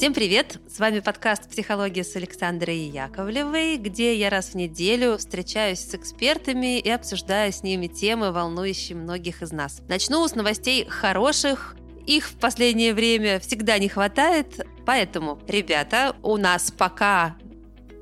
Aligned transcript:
Всем 0.00 0.14
привет! 0.14 0.58
С 0.66 0.78
вами 0.78 1.00
подкаст 1.00 1.50
«Психология» 1.50 2.04
с 2.04 2.16
Александрой 2.16 2.78
Яковлевой, 2.86 3.76
где 3.76 4.16
я 4.16 4.30
раз 4.30 4.52
в 4.52 4.54
неделю 4.54 5.18
встречаюсь 5.18 5.80
с 5.80 5.94
экспертами 5.94 6.78
и 6.78 6.88
обсуждаю 6.88 7.52
с 7.52 7.62
ними 7.62 7.86
темы, 7.86 8.32
волнующие 8.32 8.96
многих 8.96 9.42
из 9.42 9.52
нас. 9.52 9.82
Начну 9.88 10.26
с 10.26 10.34
новостей 10.34 10.86
хороших, 10.86 11.76
их 12.06 12.30
в 12.30 12.36
последнее 12.36 12.94
время 12.94 13.40
всегда 13.40 13.76
не 13.76 13.90
хватает, 13.90 14.66
поэтому, 14.86 15.38
ребята, 15.46 16.16
у 16.22 16.38
нас 16.38 16.70
пока 16.70 17.36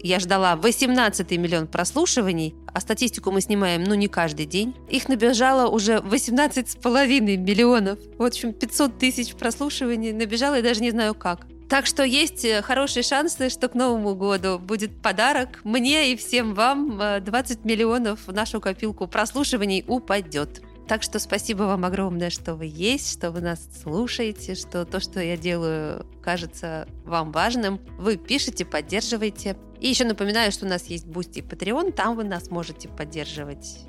я 0.01 0.21
ждала 0.21 0.55
18 0.55 1.29
миллион 1.33 1.67
прослушиваний, 1.67 2.55
а 2.73 2.80
статистику 2.80 3.33
мы 3.33 3.41
снимаем, 3.41 3.83
ну, 3.83 3.95
не 3.95 4.07
каждый 4.07 4.46
день. 4.46 4.73
Их 4.89 5.09
набежало 5.09 5.69
уже 5.69 5.96
18,5 5.96 7.37
миллионов. 7.39 7.99
В 8.19 8.23
общем, 8.23 8.53
500 8.53 8.99
тысяч 9.01 9.35
прослушиваний 9.35 10.12
набежало, 10.12 10.55
я 10.55 10.62
даже 10.62 10.80
не 10.80 10.93
знаю 10.93 11.17
как. 11.17 11.49
Так 11.68 11.85
что 11.85 12.03
есть 12.03 12.45
э, 12.46 12.63
хорошие 12.63 13.03
шансы, 13.03 13.50
что 13.50 13.68
к 13.68 13.75
Новому 13.75 14.14
году 14.14 14.58
будет 14.58 15.03
подарок. 15.03 15.61
Мне 15.64 16.13
и 16.13 16.17
всем 16.17 16.54
вам 16.54 16.99
20 16.99 17.58
э, 17.58 17.61
миллионов 17.68 18.27
в 18.27 18.32
нашу 18.32 18.61
копилку 18.61 19.07
прослушиваний 19.07 19.85
упадет. 19.86 20.63
Так 20.89 21.03
что 21.03 21.18
спасибо 21.18 21.64
вам 21.64 21.85
огромное, 21.85 22.31
что 22.31 22.54
вы 22.54 22.64
есть, 22.64 23.13
что 23.13 23.31
вы 23.31 23.43
нас 23.43 23.68
слушаете, 23.82 24.54
что 24.54 24.86
то, 24.86 25.00
что 25.00 25.21
я 25.21 25.36
делаю, 25.36 26.07
кажется 26.22 26.89
вам 27.04 27.31
важным. 27.32 27.79
Вы 27.99 28.16
пишете, 28.16 28.64
поддерживаете. 28.64 29.58
И 29.79 29.89
еще 29.89 30.07
напоминаю, 30.07 30.50
что 30.50 30.64
у 30.64 30.69
нас 30.69 30.86
есть 30.86 31.07
Бусти 31.07 31.41
и 31.41 31.43
Patreon. 31.43 31.93
Там 31.93 32.16
вы 32.16 32.25
нас 32.25 32.50
можете 32.50 32.89
поддерживать 32.89 33.80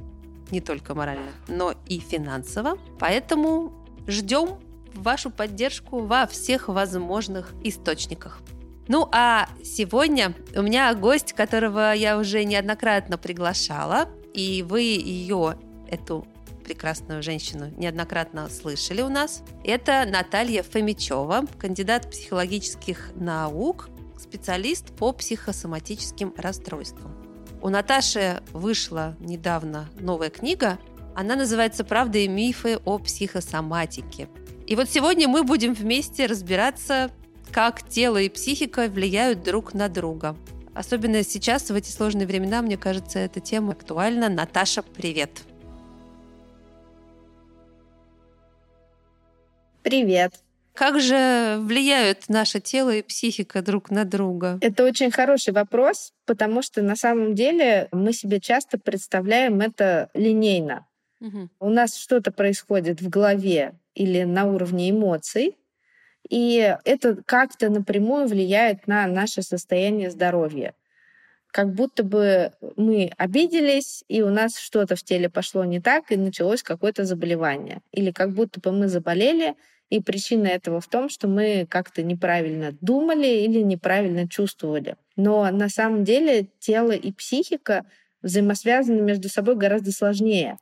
не 0.52 0.59
только 0.59 0.93
морально, 0.93 1.31
но 1.47 1.73
и 1.88 1.99
финансово. 1.99 2.77
Поэтому 2.99 3.71
ждем 4.05 4.59
вашу 4.95 5.29
поддержку 5.29 5.99
во 5.99 6.27
всех 6.27 6.67
возможных 6.67 7.53
источниках. 7.63 8.41
Ну 8.88 9.08
а 9.11 9.47
сегодня 9.63 10.33
у 10.55 10.61
меня 10.63 10.94
гость, 10.95 11.33
которого 11.33 11.94
я 11.94 12.17
уже 12.17 12.44
неоднократно 12.44 13.17
приглашала, 13.17 14.09
и 14.33 14.63
вы 14.67 14.81
ее, 14.81 15.58
эту 15.88 16.25
прекрасную 16.63 17.23
женщину, 17.23 17.72
неоднократно 17.78 18.50
слышали 18.50 19.02
у 19.02 19.09
нас. 19.09 19.44
Это 19.63 20.05
Наталья 20.08 20.63
Фомичева, 20.63 21.45
кандидат 21.59 22.09
психологических 22.09 23.11
наук, 23.16 23.89
специалист 24.19 24.95
по 24.95 25.11
психосоматическим 25.11 26.33
расстройствам. 26.38 27.16
У 27.61 27.69
Наташи 27.69 28.41
вышла 28.53 29.16
недавно 29.19 29.89
новая 30.00 30.30
книга. 30.30 30.80
Она 31.16 31.35
называется 31.35 31.83
«Правда 31.83 32.19
и 32.19 32.28
мифы 32.28 32.78
о 32.85 33.00
психосоматике». 33.00 34.30
И 34.70 34.75
вот 34.75 34.88
сегодня 34.88 35.28
мы 35.28 35.44
будем 35.44 35.73
вместе 35.73 36.28
разбираться, 36.28 37.09
как 37.52 37.81
тело 37.89 38.17
и 38.17 38.30
психика 38.30 38.88
влияют 38.88 39.42
друг 39.42 39.73
на 39.73 39.89
друга. 39.89 40.36
Особенно 40.75 41.23
сейчас, 41.23 41.72
в 41.72 41.73
эти 41.73 41.89
сложные 41.89 42.28
времена, 42.28 42.62
мне 42.62 42.78
кажется, 42.78 43.17
эта 43.17 43.40
тема 43.40 43.72
актуальна. 43.72 44.30
Наташа, 44.30 44.84
привет! 44.84 45.42
Привет! 49.81 50.34
Как 50.75 51.02
же 51.02 51.58
влияют 51.62 52.30
наше 52.30 52.59
тело 52.59 52.92
и 52.92 53.02
психика 53.02 53.64
друг 53.64 53.90
на 53.90 54.06
друга? 54.06 54.59
Это 54.62 54.86
очень 54.86 55.09
хороший 55.09 55.52
вопрос, 55.52 56.14
потому 56.28 56.62
что 56.62 56.84
на 56.84 56.95
самом 56.95 57.34
деле 57.34 57.90
мы 57.92 58.14
себе 58.14 58.40
часто 58.40 58.78
представляем 58.78 59.62
это 59.62 60.12
линейно. 60.14 60.86
Угу. 61.22 61.50
У 61.59 61.70
нас 61.70 61.95
что-то 61.95 62.31
происходит 62.31 63.02
в 63.02 63.09
голове 63.09 63.73
или 63.94 64.23
на 64.23 64.45
уровне 64.45 64.89
эмоций, 64.89 65.58
и 66.30 66.75
это 66.86 67.17
как-то 67.25 67.70
напрямую 67.70 68.28
влияет 68.28 68.88
на 68.88 69.08
наше 69.08 69.42
состояние 69.42 70.12
здоровья. 70.12 70.73
Как 71.52 71.73
будто 71.73 72.03
бы 72.03 72.52
мы 72.75 73.12
обиделись, 73.18 74.03
и 74.08 74.22
у 74.22 74.29
нас 74.29 74.58
что-то 74.58 74.96
в 74.96 75.03
теле 75.03 75.29
пошло 75.29 75.66
не 75.66 75.81
так, 75.81 76.12
и 76.12 76.18
началось 76.18 76.62
какое-то 76.62 77.06
заболевание. 77.06 77.81
Или 77.91 78.12
как 78.12 78.34
будто 78.34 78.59
бы 78.59 78.72
мы 78.72 78.88
заболели, 78.88 79.56
и 79.90 80.00
причина 80.02 80.46
этого 80.46 80.79
в 80.79 80.88
том, 80.88 81.09
что 81.09 81.28
мы 81.28 81.66
как-то 81.68 82.03
неправильно 82.03 82.74
думали 82.79 83.28
или 83.28 83.62
неправильно 83.62 84.29
чувствовали. 84.29 84.96
Но 85.16 85.50
на 85.50 85.69
самом 85.69 86.03
деле 86.03 86.47
тело 86.59 86.91
и 86.91 87.12
психика 87.12 87.85
взаимосвязаны 88.22 89.02
между 89.02 89.29
собой 89.29 89.56
гораздо 89.56 89.91
сложнее. 89.91 90.59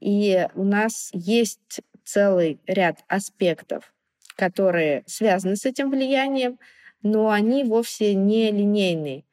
И 0.00 0.48
у 0.54 0.64
нас 0.64 1.10
есть 1.12 1.80
целый 2.04 2.60
ряд 2.66 3.04
аспектов, 3.08 3.92
которые 4.36 5.04
связаны 5.06 5.56
с 5.56 5.66
этим 5.66 5.90
влиянием, 5.90 6.58
но 7.02 7.30
они 7.30 7.64
вовсе 7.64 8.14
не 8.14 8.50
линейные. 8.50 9.24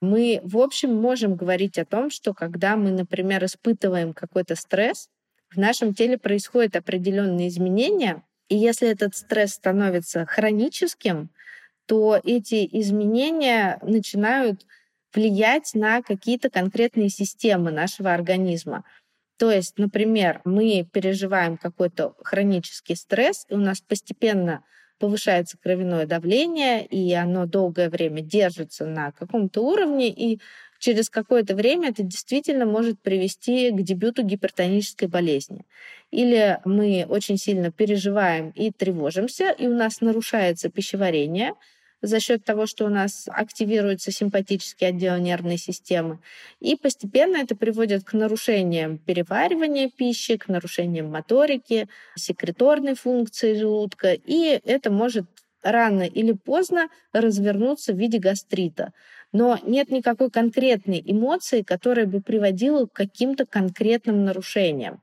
Мы, 0.00 0.40
в 0.42 0.58
общем, 0.58 0.94
можем 0.94 1.36
говорить 1.36 1.78
о 1.78 1.84
том, 1.84 2.10
что 2.10 2.34
когда 2.34 2.76
мы, 2.76 2.90
например, 2.90 3.44
испытываем 3.44 4.12
какой-то 4.12 4.56
стресс, 4.56 5.08
в 5.50 5.56
нашем 5.56 5.94
теле 5.94 6.18
происходят 6.18 6.76
определенные 6.76 7.48
изменения, 7.48 8.22
и 8.48 8.56
если 8.56 8.88
этот 8.88 9.14
стресс 9.14 9.52
становится 9.52 10.26
хроническим, 10.26 11.30
то 11.86 12.20
эти 12.22 12.68
изменения 12.80 13.78
начинают 13.82 14.66
влиять 15.14 15.70
на 15.74 16.02
какие-то 16.02 16.50
конкретные 16.50 17.08
системы 17.08 17.70
нашего 17.70 18.12
организма. 18.12 18.84
То 19.38 19.50
есть, 19.50 19.78
например, 19.78 20.40
мы 20.44 20.86
переживаем 20.92 21.56
какой-то 21.56 22.14
хронический 22.22 22.94
стресс, 22.94 23.46
и 23.48 23.54
у 23.54 23.58
нас 23.58 23.80
постепенно 23.80 24.62
повышается 24.98 25.58
кровяное 25.58 26.06
давление, 26.06 26.86
и 26.86 27.12
оно 27.14 27.46
долгое 27.46 27.90
время 27.90 28.22
держится 28.22 28.86
на 28.86 29.10
каком-то 29.12 29.60
уровне, 29.60 30.08
и 30.08 30.40
через 30.78 31.10
какое-то 31.10 31.56
время 31.56 31.90
это 31.90 32.02
действительно 32.02 32.64
может 32.64 33.00
привести 33.00 33.70
к 33.70 33.82
дебюту 33.82 34.22
гипертонической 34.22 35.08
болезни. 35.08 35.64
Или 36.10 36.60
мы 36.64 37.04
очень 37.08 37.38
сильно 37.38 37.72
переживаем 37.72 38.50
и 38.50 38.70
тревожимся, 38.70 39.50
и 39.50 39.66
у 39.66 39.74
нас 39.74 40.00
нарушается 40.00 40.68
пищеварение, 40.68 41.54
за 42.06 42.20
счет 42.20 42.44
того, 42.44 42.66
что 42.66 42.84
у 42.84 42.88
нас 42.88 43.26
активируется 43.28 44.12
симпатический 44.12 44.88
отдел 44.88 45.16
нервной 45.16 45.56
системы. 45.56 46.18
И 46.60 46.76
постепенно 46.76 47.38
это 47.38 47.56
приводит 47.56 48.04
к 48.04 48.12
нарушениям 48.12 48.98
переваривания 48.98 49.88
пищи, 49.88 50.36
к 50.36 50.48
нарушениям 50.48 51.10
моторики, 51.10 51.88
секреторной 52.16 52.94
функции 52.94 53.54
желудка. 53.54 54.12
И 54.12 54.60
это 54.64 54.90
может 54.90 55.24
рано 55.62 56.02
или 56.02 56.32
поздно 56.32 56.88
развернуться 57.12 57.92
в 57.92 57.98
виде 57.98 58.18
гастрита. 58.18 58.92
Но 59.32 59.58
нет 59.62 59.88
никакой 59.90 60.30
конкретной 60.30 61.02
эмоции, 61.04 61.62
которая 61.62 62.06
бы 62.06 62.20
приводила 62.20 62.86
к 62.86 62.92
каким-то 62.92 63.46
конкретным 63.46 64.24
нарушениям. 64.24 65.00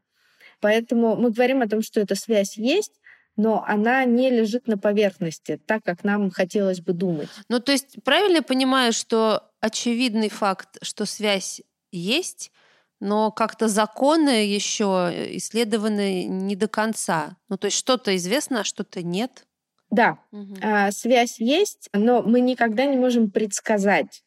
Поэтому 0.61 1.15
мы 1.15 1.31
говорим 1.31 1.63
о 1.63 1.67
том, 1.67 1.81
что 1.81 1.99
эта 1.99 2.13
связь 2.13 2.55
есть, 2.57 3.00
но 3.37 3.63
она 3.67 4.05
не 4.05 4.29
лежит 4.29 4.67
на 4.67 4.77
поверхности, 4.77 5.59
так 5.65 5.83
как 5.83 6.03
нам 6.03 6.31
хотелось 6.31 6.81
бы 6.81 6.93
думать. 6.93 7.29
Ну, 7.49 7.59
то 7.59 7.71
есть 7.71 8.03
правильно 8.03 8.37
я 8.37 8.41
понимаю, 8.41 8.93
что 8.93 9.51
очевидный 9.59 10.29
факт, 10.29 10.77
что 10.81 11.05
связь 11.05 11.61
есть, 11.91 12.51
но 12.99 13.31
как-то 13.31 13.67
законы 13.67 14.45
еще 14.45 15.11
исследованы 15.37 16.25
не 16.25 16.55
до 16.55 16.67
конца. 16.67 17.37
Ну, 17.49 17.57
то 17.57 17.65
есть 17.65 17.77
что-то 17.77 18.15
известно, 18.15 18.61
а 18.61 18.63
что-то 18.63 19.01
нет. 19.01 19.45
Да, 19.89 20.19
угу. 20.31 20.55
связь 20.91 21.39
есть, 21.39 21.89
но 21.93 22.21
мы 22.21 22.39
никогда 22.39 22.85
не 22.85 22.95
можем 22.95 23.29
предсказать, 23.29 24.23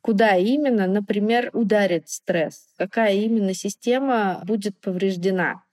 куда 0.00 0.36
именно, 0.36 0.86
например, 0.88 1.50
ударит 1.52 2.08
стресс, 2.08 2.66
какая 2.76 3.14
именно 3.14 3.54
система 3.54 4.42
будет 4.44 4.80
повреждена. 4.80 5.63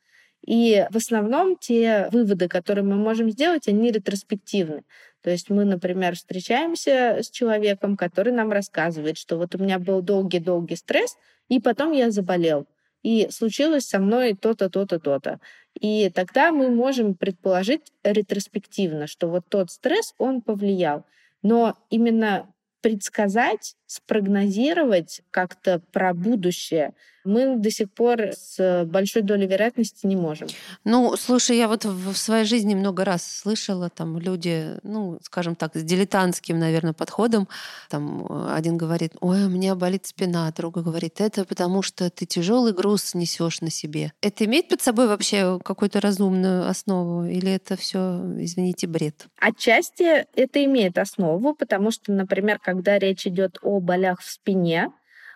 И 0.46 0.88
в 0.90 0.98
основном 0.98 1.56
те 1.56 2.10
выводы, 2.12 2.48
которые 2.48 2.84
мы 2.84 2.96
можем 2.96 3.30
сделать, 3.30 3.68
они 3.68 3.92
ретроспективны. 3.92 4.84
То 5.22 5.30
есть 5.30 5.50
мы, 5.50 5.66
например, 5.66 6.16
встречаемся 6.16 7.20
с 7.22 7.30
человеком, 7.30 7.96
который 7.96 8.34
нам 8.34 8.52
рассказывает, 8.52 9.18
что 9.18 9.38
вот 9.38 9.54
у 9.54 9.60
меня 9.60 9.78
был 9.78 10.02
долгий-долгий 10.02 10.76
стресс, 10.76 11.16
и 11.48 11.60
потом 11.60 11.92
я 11.92 12.10
заболел. 12.10 12.66
И 13.04 13.28
случилось 13.30 13.88
со 13.88 14.00
мной 14.00 14.36
то-то, 14.36 14.70
то-то, 14.70 15.00
то-то. 15.00 15.40
И 15.80 16.10
тогда 16.10 16.52
мы 16.52 16.70
можем 16.70 17.16
предположить 17.16 17.92
ретроспективно, 18.04 19.08
что 19.08 19.28
вот 19.28 19.46
тот 19.48 19.72
стресс, 19.72 20.14
он 20.18 20.42
повлиял. 20.42 21.06
Но 21.44 21.78
именно 21.90 22.52
предсказать 22.82 23.76
спрогнозировать 23.92 25.22
как-то 25.32 25.82
про 25.92 26.14
будущее 26.14 26.94
мы 27.24 27.58
до 27.58 27.70
сих 27.72 27.92
пор 27.92 28.32
с 28.34 28.86
большой 28.86 29.22
долей 29.22 29.48
вероятности 29.48 30.06
не 30.06 30.16
можем. 30.16 30.48
Ну, 30.84 31.16
слушай, 31.18 31.58
я 31.58 31.68
вот 31.68 31.86
в 31.86 32.16
своей 32.16 32.46
жизни 32.46 32.76
много 32.76 33.06
раз 33.06 33.26
слышала, 33.26 33.90
там 33.90 34.18
люди, 34.18 34.78
ну, 34.84 35.20
скажем 35.22 35.56
так, 35.56 35.76
с 35.76 35.84
дилетантским, 35.84 36.58
наверное, 36.58 36.94
подходом, 36.94 37.48
там 37.90 38.26
э, 38.28 38.54
один 38.54 38.78
говорит, 38.78 39.14
ой, 39.20 39.46
у 39.46 39.50
меня 39.50 39.76
болит 39.76 40.06
спина, 40.06 40.52
другой 40.56 40.84
говорит, 40.84 41.22
это 41.22 41.46
потому 41.46 41.82
что 41.82 42.10
ты 42.10 42.26
тяжелый 42.26 42.74
груз 42.74 43.14
несешь 43.14 43.62
на 43.62 43.70
себе. 43.70 44.14
Это 44.22 44.46
имеет 44.46 44.68
под 44.68 44.82
собой 44.82 45.08
вообще 45.08 45.60
какую-то 45.64 46.00
разумную 46.02 46.68
основу 46.68 47.26
или 47.26 47.52
это 47.52 47.76
все, 47.76 48.22
извините, 48.38 48.88
бред? 48.88 49.28
Отчасти 49.40 50.26
это 50.36 50.64
имеет 50.66 50.98
основу, 50.98 51.54
потому 51.54 51.92
что, 51.92 52.12
например, 52.12 52.60
когда 52.60 52.98
речь 52.98 53.28
идет 53.28 53.58
о 53.62 53.80
болях 53.82 54.22
в 54.22 54.30
спине, 54.30 54.92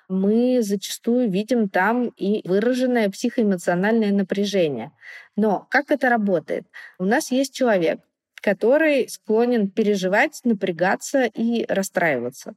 мы 0.07 0.61
зачастую 0.61 1.29
видим 1.29 1.67
там 1.67 2.09
и 2.09 2.47
выраженное 2.47 3.09
психоэмоциональное 3.09 4.11
напряжение. 4.11 4.91
Но 5.35 5.67
как 5.71 5.91
это 5.91 6.09
работает? 6.09 6.65
У 6.99 7.05
нас 7.05 7.31
есть 7.31 7.55
человек, 7.55 7.99
который 8.41 9.09
склонен 9.09 9.69
переживать, 9.69 10.41
напрягаться 10.43 11.25
и 11.25 11.65
расстраиваться. 11.67 12.53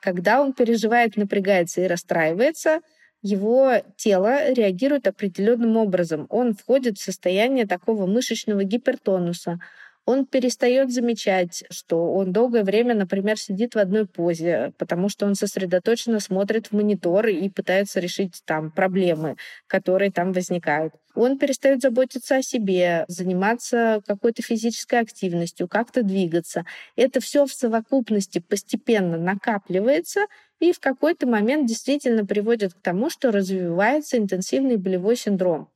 Когда 0.00 0.40
он 0.40 0.54
переживает, 0.54 1.16
напрягается 1.16 1.82
и 1.82 1.86
расстраивается, 1.86 2.80
его 3.20 3.82
тело 3.96 4.52
реагирует 4.52 5.06
определенным 5.06 5.76
образом. 5.76 6.26
Он 6.30 6.54
входит 6.54 6.96
в 6.96 7.02
состояние 7.02 7.66
такого 7.66 8.06
мышечного 8.06 8.64
гипертонуса, 8.64 9.58
он 10.06 10.24
перестает 10.24 10.92
замечать, 10.92 11.64
что 11.68 12.14
он 12.14 12.32
долгое 12.32 12.62
время, 12.62 12.94
например, 12.94 13.36
сидит 13.38 13.74
в 13.74 13.78
одной 13.78 14.06
позе, 14.06 14.72
потому 14.78 15.08
что 15.08 15.26
он 15.26 15.34
сосредоточенно 15.34 16.20
смотрит 16.20 16.68
в 16.68 16.72
монитор 16.72 17.26
и 17.26 17.48
пытается 17.48 17.98
решить 17.98 18.40
там 18.44 18.70
проблемы, 18.70 19.36
которые 19.66 20.12
там 20.12 20.32
возникают. 20.32 20.94
Он 21.16 21.38
перестает 21.38 21.82
заботиться 21.82 22.36
о 22.36 22.42
себе, 22.42 23.04
заниматься 23.08 24.00
какой-то 24.06 24.42
физической 24.42 25.00
активностью, 25.00 25.66
как-то 25.66 26.04
двигаться. 26.04 26.64
Это 26.94 27.20
все 27.20 27.44
в 27.44 27.52
совокупности 27.52 28.38
постепенно 28.38 29.16
накапливается 29.16 30.26
и 30.60 30.72
в 30.72 30.78
какой-то 30.78 31.26
момент 31.26 31.66
действительно 31.66 32.24
приводит 32.24 32.74
к 32.74 32.80
тому, 32.80 33.10
что 33.10 33.32
развивается 33.32 34.18
интенсивный 34.18 34.76
болевой 34.76 35.16
синдром 35.16 35.68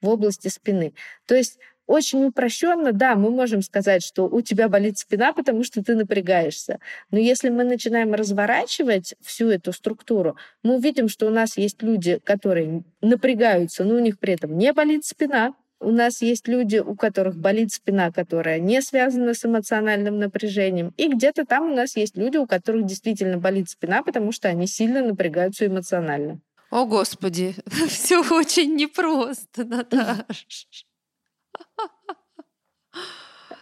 в 0.00 0.08
области 0.08 0.48
спины. 0.48 0.94
То 1.26 1.34
есть 1.34 1.58
очень 1.88 2.26
упрощенно, 2.26 2.92
да, 2.92 3.16
мы 3.16 3.30
можем 3.30 3.62
сказать, 3.62 4.04
что 4.04 4.28
у 4.28 4.42
тебя 4.42 4.68
болит 4.68 4.98
спина, 4.98 5.32
потому 5.32 5.64
что 5.64 5.82
ты 5.82 5.96
напрягаешься. 5.96 6.80
Но 7.10 7.18
если 7.18 7.48
мы 7.48 7.64
начинаем 7.64 8.12
разворачивать 8.14 9.14
всю 9.22 9.48
эту 9.48 9.72
структуру, 9.72 10.36
мы 10.62 10.76
увидим, 10.76 11.08
что 11.08 11.26
у 11.26 11.30
нас 11.30 11.56
есть 11.56 11.82
люди, 11.82 12.20
которые 12.22 12.84
напрягаются, 13.00 13.84
но 13.84 13.94
у 13.94 14.00
них 14.00 14.18
при 14.18 14.34
этом 14.34 14.56
не 14.58 14.72
болит 14.74 15.06
спина. 15.06 15.54
У 15.80 15.90
нас 15.90 16.20
есть 16.20 16.46
люди, 16.46 16.76
у 16.76 16.94
которых 16.94 17.36
болит 17.36 17.72
спина, 17.72 18.12
которая 18.12 18.58
не 18.58 18.82
связана 18.82 19.32
с 19.32 19.46
эмоциональным 19.46 20.18
напряжением. 20.18 20.92
И 20.98 21.08
где-то 21.08 21.46
там 21.46 21.70
у 21.70 21.74
нас 21.74 21.96
есть 21.96 22.16
люди, 22.18 22.36
у 22.36 22.46
которых 22.46 22.84
действительно 22.84 23.38
болит 23.38 23.70
спина, 23.70 24.02
потому 24.02 24.32
что 24.32 24.48
они 24.48 24.66
сильно 24.66 25.02
напрягаются 25.02 25.66
эмоционально. 25.66 26.40
О, 26.70 26.84
Господи, 26.84 27.54
все 27.88 28.20
очень 28.30 28.74
непросто, 28.74 29.64
Наташа. 29.64 30.87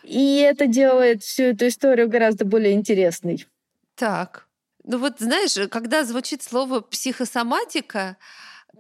И 0.03 0.39
это 0.39 0.67
делает 0.67 1.23
всю 1.23 1.45
эту 1.45 1.69
историю 1.69 2.09
гораздо 2.09 2.45
более 2.45 2.73
интересной. 2.73 3.47
Так. 3.97 4.47
Ну 4.85 4.99
вот, 4.99 5.19
знаешь, 5.19 5.57
когда 5.71 6.05
звучит 6.05 6.43
слово 6.43 6.81
психосоматика, 6.81 8.17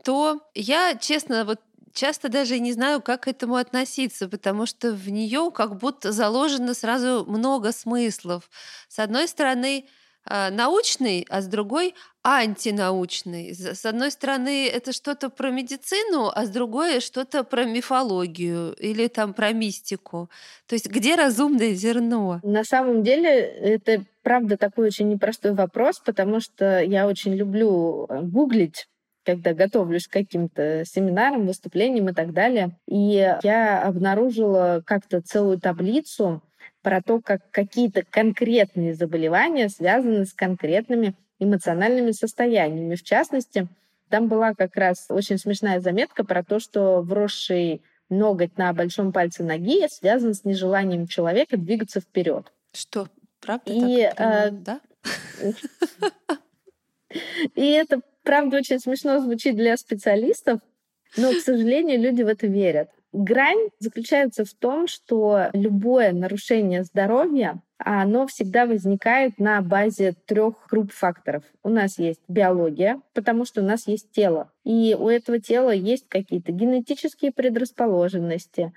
то 0.05 0.41
я, 0.55 0.95
честно, 0.95 1.45
вот 1.45 1.61
часто 1.93 2.29
даже 2.29 2.61
не 2.61 2.73
знаю, 2.73 3.01
как 3.03 3.23
к 3.23 3.29
этому 3.29 3.57
относиться, 3.57 4.29
потому 4.29 4.67
что 4.67 4.93
в 4.93 5.09
нее 5.11 5.51
как 5.53 5.79
будто 5.79 6.13
заложено 6.13 6.75
сразу 6.75 7.25
много 7.27 7.73
смыслов. 7.73 8.49
С 8.89 8.99
одной 9.01 9.27
стороны, 9.27 9.89
научный, 10.29 11.27
а 11.29 11.41
с 11.41 11.47
другой 11.47 11.95
антинаучный. 12.23 13.55
С 13.55 13.87
одной 13.87 14.11
стороны, 14.11 14.69
это 14.69 14.93
что-то 14.93 15.31
про 15.31 15.51
медицину, 15.51 16.31
а 16.35 16.45
с 16.45 16.51
другой 16.51 17.01
что-то 17.01 17.45
про 17.45 17.65
мифологию 17.65 18.75
или 18.75 19.07
там 19.07 19.33
про 19.33 19.53
мистику. 19.53 20.29
То 20.67 20.75
есть 20.75 20.89
где 20.91 21.15
разумное 21.15 21.75
зерно? 21.75 22.41
На 22.43 22.65
самом 22.65 23.05
деле 23.05 23.31
это 23.31 24.05
правда 24.23 24.57
такой 24.57 24.89
очень 24.89 25.09
непростой 25.09 25.53
вопрос, 25.55 26.01
потому 26.05 26.41
что 26.41 26.81
я 26.81 27.07
очень 27.07 27.35
люблю 27.35 28.07
э, 28.09 28.23
гуглить 28.23 28.87
когда 29.25 29.55
готовлюсь 29.55 30.07
к 30.07 30.13
каким-то 30.13 30.85
семинарам, 30.87 31.49
выступлениям 31.49 32.09
и 32.09 32.13
так 32.13 32.33
далее. 32.33 32.79
И 32.87 33.29
я 33.43 33.83
обнаружила 33.83 34.83
как-то 34.87 35.21
целую 35.21 35.59
таблицу 35.59 36.43
про 36.87 37.03
то, 37.03 37.21
как 37.21 37.41
какие-то 37.51 38.05
конкретные 38.09 38.95
заболевания 38.95 39.69
связаны 39.69 40.25
с 40.25 40.33
конкретными 40.33 41.17
эмоциональными 41.41 42.13
состояниями. 42.13 42.95
В 42.95 43.03
частности, 43.03 43.67
там 44.09 44.29
была 44.29 44.55
как 44.55 44.77
раз 44.77 45.07
очень 45.09 45.37
смешная 45.37 45.81
заметка 45.81 46.23
про 46.23 46.45
то, 46.45 46.61
что 46.61 47.03
вросший 47.03 47.83
ноготь 48.09 48.57
на 48.57 48.73
большом 48.73 49.11
пальце 49.11 49.43
ноги 49.43 49.85
связан 49.89 50.33
с 50.33 50.45
нежеланием 50.45 51.09
человека 51.09 51.57
двигаться 51.57 51.99
вперед. 52.01 52.53
Что, 52.73 53.09
правда? 53.41 53.65
И, 53.67 54.09
так, 54.17 54.47
э, 54.47 54.51
да? 54.53 54.81
И 57.57 57.69
это, 57.73 58.01
правда, 58.23 58.59
очень 58.59 58.79
смешно 58.79 59.19
звучит 59.19 59.57
для 59.57 59.77
специалистов, 59.77 60.61
но, 61.17 61.33
к 61.33 61.39
сожалению, 61.39 62.01
люди 62.01 62.23
в 62.23 62.29
это 62.29 62.47
верят. 62.47 62.91
Грань 63.17 63.71
заключается 63.79 64.45
в 64.45 64.53
том, 64.53 64.87
что 64.87 65.49
любое 65.55 66.13
нарушение 66.13 66.85
здоровья, 66.85 67.63
оно 67.79 68.27
всегда 68.27 68.67
возникает 68.67 69.39
на 69.39 69.63
базе 69.63 70.15
трех 70.27 70.67
групп 70.71 70.93
факторов. 70.93 71.43
У 71.63 71.71
нас 71.71 71.99
есть 71.99 72.21
биология, 72.29 73.01
потому 73.15 73.47
что 73.47 73.63
у 73.63 73.65
нас 73.65 73.87
есть 73.87 74.11
тело. 74.11 74.53
И 74.65 74.95
у 74.99 75.09
этого 75.09 75.41
тела 75.41 75.71
есть 75.71 76.11
какие-то 76.11 76.53
генетические 76.53 77.33
предрасположенности, 77.33 78.75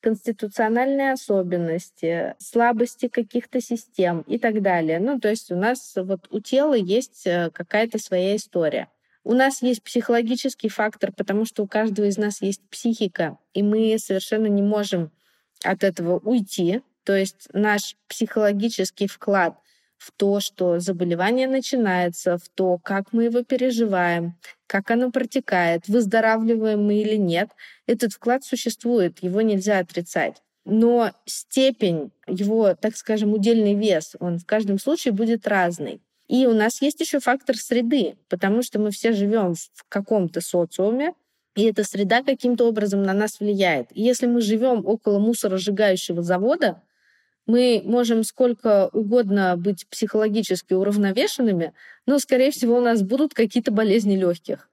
конституциональные 0.00 1.12
особенности, 1.12 2.34
слабости 2.38 3.08
каких-то 3.08 3.60
систем 3.60 4.22
и 4.26 4.38
так 4.38 4.62
далее. 4.62 5.00
Ну, 5.00 5.20
то 5.20 5.28
есть 5.28 5.52
у 5.52 5.54
нас 5.54 5.92
вот 5.96 6.28
у 6.30 6.40
тела 6.40 6.72
есть 6.72 7.26
э, 7.26 7.50
какая-то 7.52 7.98
своя 7.98 8.36
история. 8.36 8.88
У 9.24 9.34
нас 9.34 9.62
есть 9.62 9.82
психологический 9.82 10.68
фактор, 10.68 11.12
потому 11.12 11.44
что 11.44 11.62
у 11.62 11.68
каждого 11.68 12.06
из 12.06 12.18
нас 12.18 12.42
есть 12.42 12.60
психика, 12.70 13.38
и 13.54 13.62
мы 13.62 13.96
совершенно 13.98 14.46
не 14.46 14.62
можем 14.62 15.12
от 15.62 15.84
этого 15.84 16.18
уйти. 16.18 16.82
То 17.04 17.16
есть 17.16 17.48
наш 17.52 17.96
психологический 18.08 19.06
вклад 19.06 19.56
в 19.96 20.10
то, 20.10 20.40
что 20.40 20.80
заболевание 20.80 21.46
начинается, 21.46 22.36
в 22.36 22.48
то, 22.48 22.78
как 22.78 23.12
мы 23.12 23.24
его 23.24 23.44
переживаем, 23.44 24.36
как 24.66 24.90
оно 24.90 25.12
протекает, 25.12 25.86
выздоравливаем 25.86 26.84
мы 26.84 26.96
или 26.96 27.14
нет, 27.14 27.50
этот 27.86 28.12
вклад 28.12 28.42
существует, 28.42 29.22
его 29.22 29.40
нельзя 29.42 29.78
отрицать. 29.78 30.42
Но 30.64 31.12
степень, 31.24 32.10
его, 32.26 32.74
так 32.74 32.96
скажем, 32.96 33.32
удельный 33.32 33.74
вес, 33.74 34.16
он 34.18 34.38
в 34.38 34.46
каждом 34.46 34.80
случае 34.80 35.12
будет 35.12 35.46
разный. 35.46 36.00
И 36.32 36.46
у 36.46 36.54
нас 36.54 36.80
есть 36.80 36.98
еще 36.98 37.20
фактор 37.20 37.58
среды, 37.58 38.16
потому 38.30 38.62
что 38.62 38.80
мы 38.80 38.90
все 38.90 39.12
живем 39.12 39.52
в 39.52 39.84
каком-то 39.90 40.40
социуме, 40.40 41.12
и 41.54 41.64
эта 41.64 41.84
среда 41.84 42.22
каким-то 42.22 42.66
образом 42.66 43.02
на 43.02 43.12
нас 43.12 43.38
влияет. 43.38 43.88
И 43.90 44.00
если 44.00 44.24
мы 44.24 44.40
живем 44.40 44.86
около 44.86 45.18
мусоросжигающего 45.18 46.22
завода, 46.22 46.80
мы 47.44 47.82
можем 47.84 48.24
сколько 48.24 48.88
угодно 48.94 49.58
быть 49.58 49.86
психологически 49.90 50.72
уравновешенными, 50.72 51.74
но, 52.06 52.18
скорее 52.18 52.50
всего, 52.50 52.78
у 52.78 52.80
нас 52.80 53.02
будут 53.02 53.34
какие-то 53.34 53.70
болезни 53.70 54.16
легких. 54.16 54.70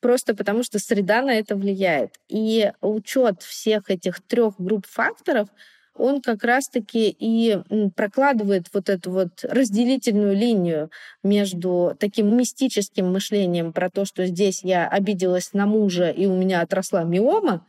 Просто 0.00 0.34
потому 0.34 0.64
что 0.64 0.80
среда 0.80 1.22
на 1.22 1.32
это 1.32 1.54
влияет. 1.54 2.16
И 2.26 2.72
учет 2.80 3.42
всех 3.42 3.88
этих 3.88 4.20
трех 4.20 4.54
групп 4.58 4.84
факторов— 4.84 5.48
он 6.00 6.20
как 6.20 6.44
раз-таки 6.44 7.14
и 7.18 7.58
прокладывает 7.94 8.66
вот 8.72 8.88
эту 8.88 9.10
вот 9.10 9.30
разделительную 9.42 10.36
линию 10.36 10.90
между 11.22 11.96
таким 11.98 12.36
мистическим 12.36 13.12
мышлением 13.12 13.72
про 13.72 13.90
то, 13.90 14.04
что 14.04 14.26
здесь 14.26 14.62
я 14.64 14.88
обиделась 14.88 15.52
на 15.52 15.66
мужа 15.66 16.10
и 16.10 16.26
у 16.26 16.36
меня 16.36 16.60
отросла 16.60 17.04
миома, 17.04 17.66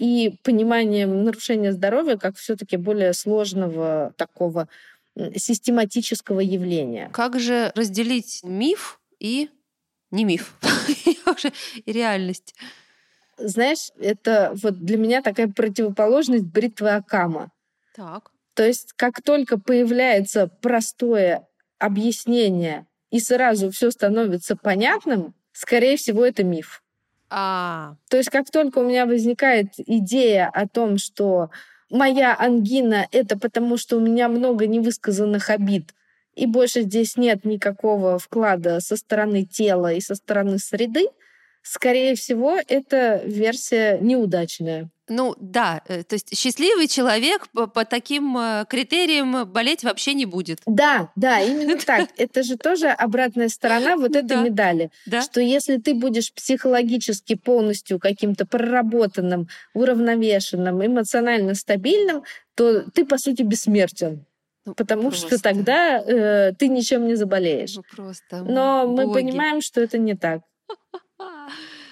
и 0.00 0.38
пониманием 0.42 1.24
нарушения 1.24 1.72
здоровья 1.72 2.16
как 2.16 2.36
все-таки 2.36 2.76
более 2.76 3.12
сложного 3.12 4.14
такого 4.16 4.68
систематического 5.36 6.40
явления. 6.40 7.10
Как 7.12 7.38
же 7.38 7.70
разделить 7.74 8.40
миф 8.42 9.00
и 9.18 9.50
не 10.10 10.24
миф, 10.24 10.54
и 11.84 11.92
реальность? 11.92 12.54
Знаешь, 13.36 13.90
это 13.98 14.52
вот 14.62 14.78
для 14.80 14.96
меня 14.98 15.22
такая 15.22 15.48
противоположность 15.48 16.44
бритвы 16.44 16.90
Акама. 16.90 17.50
Так. 18.00 18.30
То 18.54 18.66
есть 18.66 18.94
как 18.96 19.20
только 19.20 19.58
появляется 19.58 20.46
простое 20.46 21.46
объяснение 21.78 22.86
и 23.10 23.20
сразу 23.20 23.70
все 23.70 23.90
становится 23.90 24.56
понятным, 24.56 25.34
скорее 25.52 25.98
всего, 25.98 26.24
это 26.24 26.42
миф. 26.42 26.82
А. 27.28 27.96
То 28.08 28.16
есть 28.16 28.30
как 28.30 28.50
только 28.50 28.78
у 28.78 28.84
меня 28.84 29.04
возникает 29.04 29.74
идея 29.76 30.48
о 30.48 30.66
том, 30.66 30.96
что 30.96 31.50
моя 31.90 32.34
ангина 32.34 33.06
это 33.12 33.38
потому, 33.38 33.76
что 33.76 33.98
у 33.98 34.00
меня 34.00 34.30
много 34.30 34.66
невысказанных 34.66 35.50
обид, 35.50 35.94
и 36.34 36.46
больше 36.46 36.82
здесь 36.82 37.18
нет 37.18 37.44
никакого 37.44 38.18
вклада 38.18 38.80
со 38.80 38.96
стороны 38.96 39.44
тела 39.44 39.92
и 39.92 40.00
со 40.00 40.14
стороны 40.14 40.58
среды, 40.58 41.08
скорее 41.60 42.14
всего, 42.14 42.58
это 42.66 43.20
версия 43.26 43.98
неудачная. 44.00 44.88
Ну 45.10 45.34
да, 45.40 45.82
э, 45.88 46.04
то 46.04 46.14
есть 46.14 46.38
счастливый 46.38 46.86
человек 46.86 47.48
по, 47.52 47.66
по 47.66 47.84
таким 47.84 48.38
э, 48.38 48.64
критериям 48.68 49.44
болеть 49.44 49.82
вообще 49.82 50.14
не 50.14 50.24
будет. 50.24 50.60
Да, 50.66 51.10
да, 51.16 51.40
именно 51.40 51.76
так. 51.84 52.08
Это 52.16 52.44
же 52.44 52.56
тоже 52.56 52.86
обратная 52.90 53.48
сторона 53.48 53.96
вот 53.96 54.14
этой 54.14 54.36
да. 54.36 54.42
медали. 54.42 54.90
Да. 55.06 55.20
Что 55.20 55.40
если 55.40 55.78
ты 55.78 55.94
будешь 55.94 56.32
психологически 56.32 57.34
полностью 57.34 57.98
каким-то 57.98 58.46
проработанным, 58.46 59.48
уравновешенным, 59.74 60.86
эмоционально 60.86 61.56
стабильным, 61.56 62.22
то 62.54 62.82
ты, 62.90 63.04
по 63.04 63.18
сути, 63.18 63.42
бессмертен. 63.42 64.24
Ну, 64.64 64.74
потому 64.74 65.08
просто. 65.08 65.26
что 65.26 65.42
тогда 65.42 65.98
э, 65.98 66.52
ты 66.52 66.68
ничем 66.68 67.08
не 67.08 67.16
заболеешь. 67.16 67.74
Ну, 67.74 67.82
просто 67.96 68.44
Но 68.44 68.86
боги. 68.86 69.06
мы 69.06 69.12
понимаем, 69.12 69.60
что 69.60 69.80
это 69.80 69.98
не 69.98 70.14
так. 70.14 70.42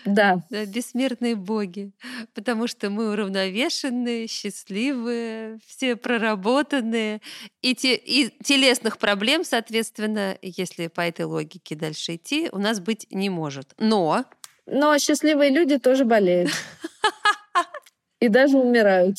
Да. 0.08 0.42
да. 0.50 0.66
Бессмертные 0.66 1.36
боги. 1.36 1.92
Потому 2.34 2.66
что 2.66 2.90
мы 2.90 3.12
уравновешенные, 3.12 4.26
счастливые, 4.26 5.58
все 5.66 5.96
проработанные. 5.96 7.20
И, 7.62 7.74
те, 7.74 7.94
и 7.94 8.30
телесных 8.42 8.98
проблем, 8.98 9.44
соответственно, 9.44 10.36
если 10.42 10.86
по 10.86 11.02
этой 11.02 11.26
логике 11.26 11.74
дальше 11.74 12.16
идти, 12.16 12.48
у 12.52 12.58
нас 12.58 12.80
быть 12.80 13.06
не 13.10 13.30
может. 13.30 13.74
Но... 13.78 14.24
Но 14.66 14.98
счастливые 14.98 15.50
люди 15.50 15.78
тоже 15.78 16.04
болеют. 16.04 16.50
И 18.20 18.28
даже 18.28 18.58
умирают. 18.58 19.16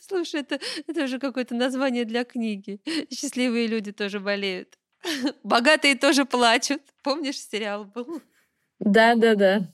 Слушай, 0.00 0.42
это, 0.42 0.60
это 0.86 1.04
уже 1.04 1.18
какое-то 1.18 1.54
название 1.54 2.04
для 2.04 2.24
книги. 2.24 2.80
Счастливые 3.10 3.66
люди 3.66 3.90
тоже 3.90 4.20
болеют. 4.20 4.78
Богатые 5.42 5.96
тоже 5.96 6.24
плачут. 6.24 6.82
Помнишь, 7.02 7.40
сериал 7.40 7.84
был? 7.84 8.22
Да, 8.78 9.14
да, 9.14 9.34
да. 9.34 9.72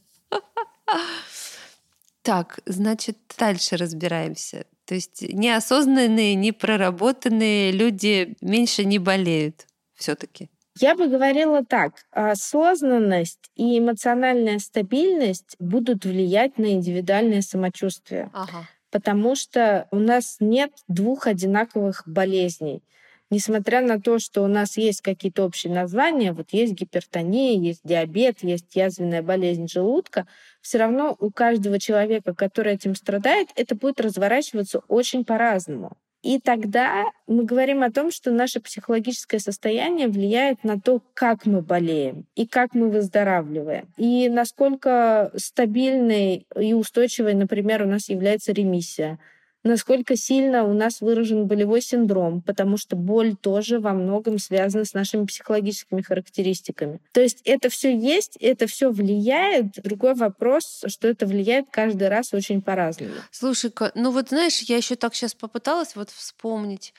Так, 2.22 2.60
значит, 2.66 3.16
дальше 3.38 3.76
разбираемся. 3.76 4.66
То 4.84 4.94
есть 4.94 5.22
неосознанные, 5.22 6.34
непроработанные 6.34 7.72
люди 7.72 8.36
меньше 8.40 8.84
не 8.84 8.98
болеют 8.98 9.66
все-таки. 9.94 10.50
Я 10.78 10.94
бы 10.94 11.08
говорила 11.08 11.64
так. 11.64 11.94
Осознанность 12.10 13.50
и 13.54 13.78
эмоциональная 13.78 14.58
стабильность 14.58 15.56
будут 15.58 16.04
влиять 16.04 16.58
на 16.58 16.72
индивидуальное 16.72 17.42
самочувствие. 17.42 18.30
Ага. 18.32 18.68
Потому 18.90 19.36
что 19.36 19.86
у 19.90 19.96
нас 19.96 20.36
нет 20.40 20.72
двух 20.88 21.26
одинаковых 21.26 22.02
болезней 22.06 22.82
несмотря 23.30 23.80
на 23.80 24.00
то, 24.00 24.18
что 24.18 24.42
у 24.42 24.46
нас 24.46 24.76
есть 24.76 25.00
какие-то 25.00 25.44
общие 25.44 25.72
названия, 25.72 26.32
вот 26.32 26.48
есть 26.52 26.74
гипертония, 26.74 27.58
есть 27.58 27.80
диабет, 27.84 28.42
есть 28.42 28.74
язвенная 28.74 29.22
болезнь 29.22 29.68
желудка, 29.68 30.26
все 30.60 30.78
равно 30.78 31.16
у 31.18 31.30
каждого 31.30 31.78
человека, 31.78 32.34
который 32.34 32.74
этим 32.74 32.94
страдает, 32.94 33.48
это 33.56 33.74
будет 33.74 34.00
разворачиваться 34.00 34.80
очень 34.88 35.24
по-разному. 35.24 35.96
И 36.22 36.38
тогда 36.38 37.06
мы 37.26 37.44
говорим 37.44 37.82
о 37.82 37.90
том, 37.90 38.10
что 38.10 38.30
наше 38.30 38.60
психологическое 38.60 39.38
состояние 39.38 40.08
влияет 40.08 40.62
на 40.64 40.78
то, 40.78 41.00
как 41.14 41.46
мы 41.46 41.62
болеем 41.62 42.26
и 42.34 42.46
как 42.46 42.74
мы 42.74 42.90
выздоравливаем. 42.90 43.88
И 43.96 44.28
насколько 44.28 45.32
стабильной 45.36 46.46
и 46.54 46.74
устойчивой, 46.74 47.32
например, 47.34 47.82
у 47.82 47.86
нас 47.86 48.10
является 48.10 48.52
ремиссия 48.52 49.18
насколько 49.62 50.16
сильно 50.16 50.64
у 50.64 50.72
нас 50.72 51.00
выражен 51.00 51.46
болевой 51.46 51.82
синдром, 51.82 52.42
потому 52.42 52.76
что 52.76 52.96
боль 52.96 53.36
тоже 53.36 53.78
во 53.78 53.92
многом 53.92 54.38
связана 54.38 54.84
с 54.84 54.94
нашими 54.94 55.26
психологическими 55.26 56.02
характеристиками. 56.02 57.00
То 57.12 57.20
есть 57.20 57.42
это 57.44 57.68
все 57.68 57.96
есть, 57.96 58.36
это 58.40 58.66
все 58.66 58.90
влияет. 58.90 59.72
Другой 59.82 60.14
вопрос, 60.14 60.84
что 60.86 61.08
это 61.08 61.26
влияет 61.26 61.66
каждый 61.70 62.08
раз 62.08 62.32
очень 62.32 62.62
по-разному. 62.62 63.14
Слушай-ка, 63.30 63.92
ну 63.94 64.10
вот 64.10 64.30
знаешь, 64.30 64.60
я 64.62 64.76
еще 64.76 64.96
так 64.96 65.14
сейчас 65.14 65.34
попыталась 65.34 65.96
вот 65.96 66.10
вспомнить 66.10 66.94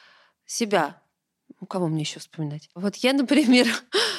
себя. 0.45 1.01
У 1.59 1.65
кого 1.65 1.87
мне 1.87 2.01
еще 2.01 2.19
вспоминать? 2.19 2.69
Вот 2.75 2.95
я, 2.97 3.13
например, 3.13 3.67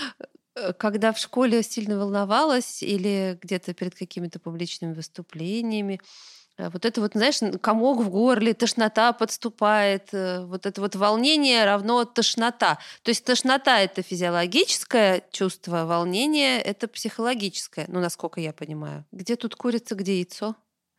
когда 0.79 1.13
в 1.13 1.19
школе 1.19 1.63
сильно 1.63 1.99
волновалась 1.99 2.83
или 2.83 3.39
где-то 3.41 3.75
перед 3.75 3.95
какими-то 3.95 4.39
публичными 4.39 4.93
выступлениями, 4.93 6.01
вот 6.71 6.85
это 6.85 7.01
вот, 7.01 7.13
знаешь, 7.15 7.39
комок 7.61 8.01
в 8.01 8.11
горле, 8.11 8.55
тошнота 8.55 9.13
подступает, 9.13 10.09
э, 10.13 10.45
вот 10.45 10.67
это 10.67 10.81
вот 10.81 10.95
волнение 10.95 11.65
равно 11.65 12.05
тошнота. 12.05 12.79
То 13.03 13.11
есть 13.11 13.25
тошнота– 13.25 13.81
это 13.83 14.03
физиологическое 14.03 15.23
чувство, 15.31 15.85
волнение– 15.85 16.61
это 16.63 16.89
психологическое, 16.89 17.87
ну, 17.89 18.01
насколько 18.01 18.41
я 18.41 18.53
понимаю. 18.53 19.05
Где 19.13 19.37
тут 19.37 19.57
курица, 19.57 19.95
где 19.95 20.17
яйцо? 20.17 20.57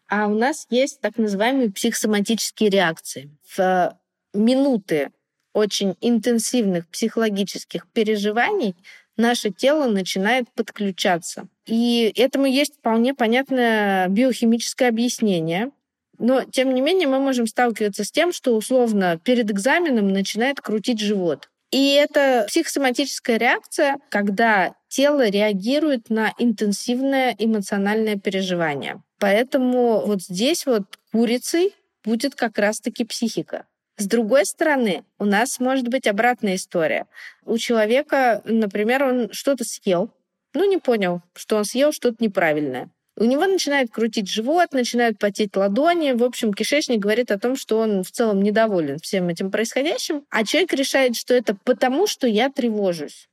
А 0.08 0.28
у 0.28 0.36
нас 0.36 0.68
есть 0.70 1.02
так 1.02 1.18
называемые 1.18 1.72
психосоматические 1.72 2.70
реакции. 2.70 3.36
В 3.56 3.98
минуты 4.34 5.12
очень 5.54 5.96
интенсивных 6.02 6.88
психологических 6.88 7.88
переживаний 7.92 8.76
наше 9.18 9.52
тело 9.52 9.88
начинает 9.88 10.52
подключаться. 10.54 11.48
И 11.66 12.12
этому 12.16 12.46
есть 12.46 12.76
вполне 12.76 13.14
понятное 13.14 14.08
биохимическое 14.10 14.90
объяснение. 14.90 15.72
Но, 16.20 16.44
тем 16.44 16.74
не 16.74 16.82
менее, 16.82 17.08
мы 17.08 17.20
можем 17.20 17.48
сталкиваться 17.48 18.04
с 18.04 18.12
тем, 18.12 18.32
что 18.34 18.56
условно 18.56 19.20
перед 19.24 19.50
экзаменом 19.50 20.10
начинает 20.10 20.62
крутить 20.62 21.00
живот. 21.00 21.50
И 21.72 21.94
это 21.94 22.46
психосоматическая 22.48 23.38
реакция, 23.38 23.98
когда 24.10 24.76
тело 24.90 25.28
реагирует 25.28 26.12
на 26.12 26.32
интенсивное 26.38 27.36
эмоциональное 27.40 28.16
переживание. 28.16 29.02
Поэтому 29.18 30.06
вот 30.06 30.22
здесь 30.22 30.68
вот 30.68 30.84
курицей 31.12 31.74
будет 32.04 32.36
как 32.36 32.60
раз-таки 32.60 33.06
психика. 33.06 33.66
С 33.98 34.06
другой 34.06 34.46
стороны, 34.46 35.04
у 35.18 35.26
нас 35.26 35.60
может 35.60 35.88
быть 35.88 36.08
обратная 36.08 36.56
история. 36.56 37.08
У 37.46 37.58
человека, 37.58 38.42
например, 38.46 39.04
он 39.04 39.32
что-то 39.32 39.64
съел, 39.64 40.12
ну, 40.54 40.70
не 40.70 40.78
понял, 40.78 41.22
что 41.36 41.58
он 41.58 41.66
съел 41.66 41.92
что-то 41.92 42.18
неправильное. 42.20 42.90
У 43.16 43.26
него 43.26 43.46
начинает 43.46 43.92
крутить 43.92 44.28
живот, 44.28 44.74
начинают 44.74 45.20
потеть 45.20 45.56
ладони. 45.56 46.14
В 46.14 46.24
общем, 46.24 46.52
кишечник 46.52 47.00
говорит 47.00 47.32
о 47.32 47.38
том, 47.38 47.56
что 47.56 47.78
он 47.78 48.04
в 48.04 48.12
целом 48.12 48.42
недоволен 48.42 48.98
всем 48.98 49.30
этим 49.30 49.52
происходящим. 49.52 50.26
А 50.30 50.44
человек 50.44 50.74
решает, 50.74 51.16
что 51.16 51.36
это 51.36 51.56
потому, 51.64 52.08
что 52.08 52.26
я 52.28 52.50
тревожусь. 52.50 53.28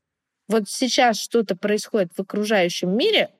Вот 0.48 0.68
сейчас 0.68 1.18
что-то 1.18 1.56
происходит 1.56 2.10
в 2.14 2.20
окружающем 2.20 2.94
мире, 2.94 3.30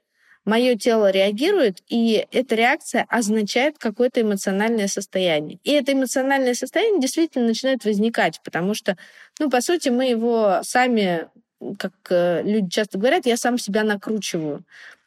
мое 0.45 0.77
тело 0.77 1.11
реагирует, 1.11 1.83
и 1.89 2.27
эта 2.33 2.55
реакция 2.55 3.07
означает 3.09 3.79
какое-то 3.79 4.23
эмоциональное 4.23 4.89
состояние. 4.89 5.59
И 5.65 5.73
это 5.73 5.93
эмоциональное 5.93 6.55
состояние 6.55 7.01
действительно 7.01 7.47
начинает 7.47 7.85
возникать, 7.85 8.41
потому 8.45 8.75
что, 8.75 8.97
ну, 9.39 9.51
по 9.51 9.61
сути, 9.61 9.89
мы 9.91 10.07
его 10.07 10.61
сами, 10.63 11.29
как 11.79 11.93
э, 12.11 12.43
люди 12.43 12.69
часто 12.71 12.99
говорят, 12.99 13.27
я 13.27 13.37
сам 13.37 13.59
себя 13.59 13.85
накручиваю. 13.85 14.65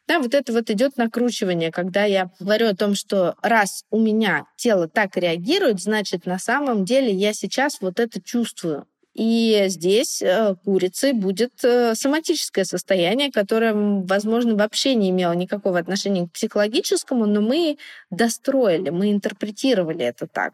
Да, 0.07 0.19
вот 0.19 0.33
это 0.33 0.51
вот 0.51 0.69
идет 0.69 0.97
накручивание, 0.97 1.71
когда 1.71 2.03
я 2.03 2.29
говорю 2.39 2.67
о 2.67 2.75
том, 2.75 2.93
что 2.93 3.35
раз 3.41 3.85
у 3.89 3.99
меня 3.99 4.45
тело 4.57 4.89
так 4.89 5.15
реагирует, 5.15 5.79
значит, 5.79 6.25
на 6.25 6.39
самом 6.39 6.83
деле 6.83 7.11
я 7.11 7.33
сейчас 7.33 7.79
вот 7.79 7.99
это 7.99 8.21
чувствую. 8.21 8.85
И 9.13 9.65
здесь 9.67 10.21
э, 10.21 10.55
курицей 10.65 11.13
будет 11.13 11.63
э, 11.63 11.93
соматическое 11.95 12.65
состояние, 12.65 13.31
которое, 13.31 13.73
возможно, 13.73 14.55
вообще 14.55 14.95
не 14.95 15.11
имело 15.11 15.33
никакого 15.33 15.77
отношения 15.77 16.27
к 16.27 16.31
психологическому, 16.31 17.27
но 17.27 17.39
мы 17.39 17.77
достроили, 18.09 18.89
мы 18.89 19.11
интерпретировали 19.11 20.03
это 20.03 20.27
так. 20.27 20.53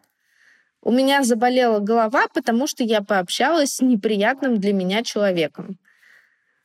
У 0.82 0.92
меня 0.92 1.24
заболела 1.24 1.80
голова, 1.80 2.28
потому 2.34 2.68
что 2.68 2.84
я 2.84 3.02
пообщалась 3.02 3.76
с 3.76 3.82
неприятным 3.82 4.60
для 4.60 4.74
меня 4.74 5.04
человеком. 5.04 5.78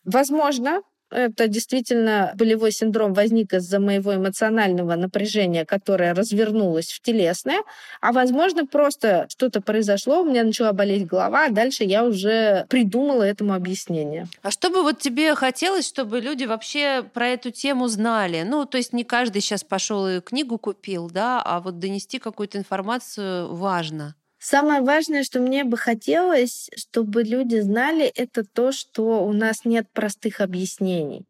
Возможно, 0.05 0.83
это 1.15 1.49
действительно 1.49 2.33
болевой 2.35 2.73
синдром 2.73 3.15
возник 3.15 3.53
из-за 3.55 3.79
моего 3.79 4.17
эмоционального 4.17 4.97
напряжения, 4.97 5.65
которое 5.65 6.13
развернулось 6.13 6.91
в 6.91 7.01
телесное, 7.01 7.63
а 8.01 8.13
возможно 8.13 8.67
просто 8.67 9.27
что-то 9.29 9.61
произошло, 9.61 10.23
у 10.23 10.25
меня 10.25 10.43
начала 10.43 10.73
болеть 10.73 11.07
голова, 11.07 11.47
а 11.47 11.51
дальше 11.51 11.85
я 11.85 12.05
уже 12.05 12.67
придумала 12.69 13.23
этому 13.23 13.55
объяснение. 13.55 14.27
А 14.43 14.51
что 14.51 14.71
бы 14.71 14.83
вот 14.83 14.99
тебе 14.99 15.35
хотелось, 15.35 15.87
чтобы 15.87 16.21
люди 16.21 16.45
вообще 16.45 17.05
про 17.15 17.29
эту 17.29 17.51
тему 17.51 17.87
знали? 17.87 18.43
Ну, 18.43 18.65
то 18.65 18.79
есть 18.79 18.93
не 18.93 19.05
каждый 19.05 19.41
сейчас 19.41 19.63
пошел 19.63 20.09
и 20.09 20.21
книгу 20.21 20.59
купил, 20.59 21.09
да, 21.11 21.41
а 21.45 21.61
вот 21.61 21.79
донести 21.79 22.19
какую-то 22.19 22.59
информацию 22.59 23.55
важно. 23.55 24.17
Самое 24.47 24.83
важное, 24.83 25.23
что 25.25 25.41
мне 25.41 25.65
бы 25.65 25.79
хотелось, 25.79 26.69
чтобы 26.77 27.23
люди 27.23 27.61
знали, 27.61 28.05
это 28.05 28.45
то, 28.45 28.73
что 28.73 29.25
у 29.25 29.33
нас 29.33 29.65
нет 29.65 29.89
простых 29.91 30.43
объяснений. 30.43 31.25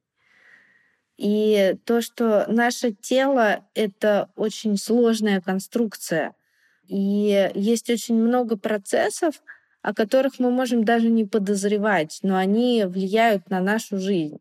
И 1.17 1.77
то, 1.85 2.01
что 2.01 2.45
наше 2.49 2.91
тело— 2.91 3.65
это 3.77 4.31
очень 4.35 4.77
сложная 4.77 5.41
конструкция. 5.41 6.35
И 6.89 7.53
есть 7.55 7.89
очень 7.89 8.17
много 8.17 8.57
процессов, 8.59 9.45
о 9.81 9.95
которых 9.95 10.41
мы 10.41 10.51
можем 10.51 10.83
даже 10.83 11.09
не 11.09 11.25
подозревать, 11.25 12.19
но 12.25 12.37
они 12.37 12.83
влияют 12.85 13.49
на 13.49 13.61
нашу 13.61 13.97
жизнь. 13.97 14.41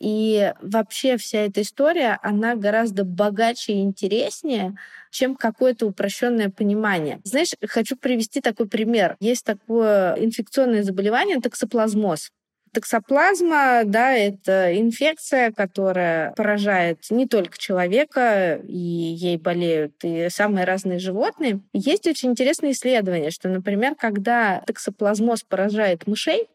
И 0.00 0.54
вообще 0.62 1.18
вся 1.18 1.40
эта 1.40 1.60
история, 1.60 2.18
она 2.22 2.56
гораздо 2.56 3.04
богаче 3.04 3.74
и 3.74 3.82
интереснее, 3.82 4.74
чем 5.10 5.36
какое-то 5.36 5.86
упрощенное 5.86 6.48
понимание. 6.48 7.20
Знаешь, 7.24 7.52
хочу 7.68 7.96
привести 7.96 8.40
такой 8.40 8.66
пример. 8.66 9.16
Есть 9.20 9.44
такое 9.44 10.14
инфекционное 10.14 10.82
заболевание 10.82 11.38
токсоплазмоз. 11.40 12.30
Токсоплазма, 12.72 13.82
да, 13.84 14.12
это 14.12 14.78
инфекция, 14.78 15.50
которая 15.50 16.32
поражает 16.32 17.00
не 17.10 17.26
только 17.26 17.58
человека, 17.58 18.60
и 18.62 18.78
ей 18.78 19.36
болеют 19.36 19.94
и 20.04 20.28
самые 20.30 20.64
разные 20.64 21.00
животные. 21.00 21.60
Есть 21.72 22.06
очень 22.06 22.30
интересные 22.30 22.72
исследования, 22.72 23.30
что, 23.30 23.48
например, 23.48 23.96
когда 23.96 24.62
токсоплазмоз 24.66 25.42
поражает 25.42 26.06
мышей, 26.06 26.46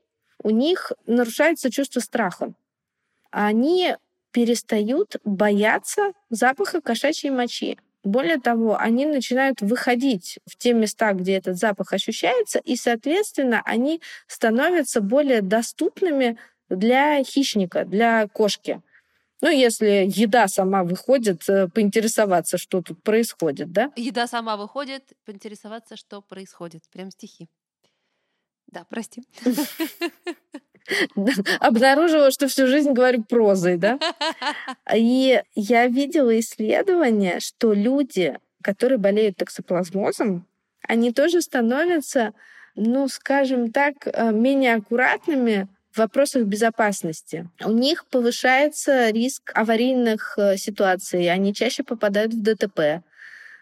у 0.42 0.52
них 0.52 0.94
нарушается 1.06 1.70
чувство 1.70 2.00
страха 2.00 2.54
они 3.36 3.98
перестают 4.32 5.18
бояться 5.25 6.13
запаха 6.30 6.80
кошачьей 6.80 7.32
мочи. 7.32 7.77
Более 8.01 8.39
того, 8.39 8.77
они 8.77 9.06
начинают 9.06 9.62
выходить 9.62 10.39
в 10.46 10.56
те 10.56 10.72
места, 10.72 11.12
где 11.12 11.36
этот 11.36 11.58
запах 11.58 11.92
ощущается, 11.92 12.60
и, 12.60 12.77
соответственно, 12.77 13.62
они 13.65 14.01
становятся 14.27 15.01
более 15.01 15.42
доступными 15.42 16.38
для 16.70 17.22
хищника, 17.25 17.84
для 17.84 18.27
кошки. 18.30 18.82
Ну, 19.42 19.50
если 19.50 20.06
еда 20.08 20.48
сама 20.48 20.86
выходит, 20.86 21.44
э, 21.50 21.68
поинтересоваться, 21.68 22.58
что 22.58 22.82
тут 22.82 23.04
происходит, 23.04 23.74
да? 23.74 23.92
Еда 23.98 24.27
сама 24.27 24.56
выходит, 24.56 25.12
поинтересоваться, 25.25 25.98
что 25.98 26.22
происходит. 26.22 26.84
Прям 26.89 27.12
стихи. 27.12 27.50
Да, 28.68 28.86
прости. 28.89 29.24
обнаружила, 31.60 32.32
что 32.32 32.48
всю 32.48 32.68
жизнь 32.68 32.92
говорю 32.92 33.24
прозой, 33.24 33.77
да? 33.77 34.00
И 34.96 35.42
я 35.56 35.88
видела 35.88 36.39
исследование, 36.39 37.39
что 37.39 37.74
люди, 37.74 38.38
которые 38.62 38.98
болеют 38.98 39.38
токсоплазмозом, 39.38 40.46
они 40.88 41.12
тоже 41.12 41.42
становятся, 41.42 42.34
ну, 42.75 43.08
скажем 43.08 43.72
так, 43.72 43.96
э, 44.06 44.32
менее 44.32 44.75
аккуратными 44.75 45.68
в 45.92 45.98
вопросах 45.98 46.44
безопасности. 46.44 47.50
У 47.63 47.72
них 47.72 48.06
повышается 48.06 49.10
риск 49.10 49.51
аварийных 49.56 50.36
э, 50.38 50.58
ситуаций, 50.58 51.32
они 51.32 51.54
чаще 51.54 51.84
попадают 51.84 52.34
в 52.34 52.42
ДТП 52.42 53.04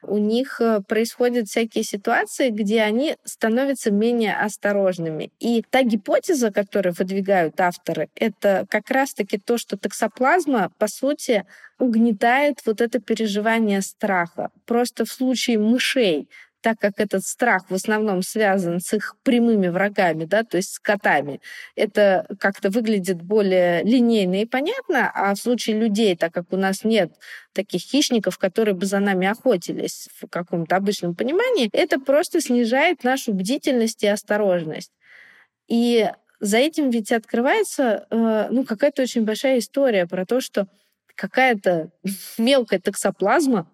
у 0.04 0.18
них 0.18 0.62
э, 0.62 0.82
происходят 0.88 1.48
всякие 1.48 1.84
ситуации, 1.84 2.50
где 2.50 2.82
они 2.82 3.18
становятся 3.24 3.92
менее 3.92 4.36
осторожными. 4.36 5.32
И 5.40 5.64
та 5.70 5.84
гипотеза, 5.84 6.52
которую 6.52 6.94
выдвигают 6.94 7.60
авторы, 7.60 8.10
это 8.16 8.66
как 8.70 8.90
раз-таки 8.90 9.38
то, 9.38 9.58
что 9.58 9.78
токсоплазма, 9.78 10.72
по 10.78 10.88
сути, 10.88 11.46
угнетает 11.80 12.60
вот 12.66 12.82
это 12.82 13.00
переживание 13.00 13.82
страха. 13.82 14.52
Просто 14.66 15.06
в 15.06 15.12
случае 15.12 15.60
мышей 15.60 16.30
так 16.64 16.80
как 16.80 16.94
этот 17.00 17.26
страх 17.26 17.70
в 17.70 17.74
основном 17.74 18.22
связан 18.24 18.80
с 18.80 18.94
их 18.94 19.18
прямыми 19.22 19.68
врагами, 19.68 20.24
да, 20.24 20.44
то 20.44 20.58
есть 20.58 20.76
с 20.76 20.80
котами, 20.80 21.42
это 21.76 22.26
как-то 22.40 22.70
выглядит 22.70 23.22
более 23.22 23.84
линейно 23.84 24.42
и 24.42 24.46
понятно, 24.46 25.12
а 25.14 25.36
в 25.36 25.38
случае 25.38 25.78
людей, 25.78 26.16
так 26.16 26.34
как 26.34 26.46
у 26.52 26.58
нас 26.58 26.86
нет 26.86 27.12
таких 27.52 27.82
хищников, 27.82 28.38
которые 28.38 28.76
бы 28.76 28.86
за 28.86 29.00
нами 29.00 29.28
охотились 29.28 30.08
в 30.22 30.28
каком-то 30.30 30.78
обычном 30.78 31.16
понимании, 31.16 31.70
это 31.74 32.00
просто 32.00 32.40
снижает 32.40 33.04
нашу 33.04 33.34
бдительность 33.34 34.02
и 34.02 34.08
осторожность. 34.08 34.94
И 35.68 36.10
за 36.40 36.58
этим 36.58 36.90
ведь 36.92 37.12
открывается 37.12 38.08
э, 38.10 38.48
ну, 38.52 38.64
какая-то 38.64 39.02
очень 39.02 39.26
большая 39.26 39.60
история 39.60 40.08
про 40.08 40.26
то, 40.26 40.40
что 40.40 40.68
какая-то 41.16 41.92
мелкая 42.38 42.80
токсоплазма 42.80 43.70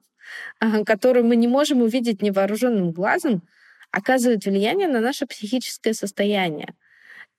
которую 0.86 1.26
мы 1.26 1.36
не 1.36 1.48
можем 1.48 1.82
увидеть 1.82 2.22
невооруженным 2.22 2.92
глазом, 2.92 3.44
оказывает 3.92 4.46
влияние 4.46 4.88
на 4.88 5.00
наше 5.00 5.26
психическое 5.26 5.94
состояние. 5.94 6.76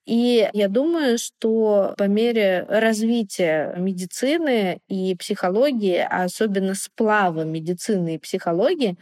И 0.06 0.48
я 0.52 0.68
думаю, 0.68 1.18
что 1.18 1.94
по 1.96 2.04
мере 2.04 2.64
развития 2.68 3.74
медицины 3.76 4.80
и 4.88 5.14
психологии, 5.14 5.98
а 5.98 6.24
особенно 6.24 6.74
сплава 6.74 7.44
медицины 7.44 8.16
и 8.16 8.18
психологии, 8.18 8.96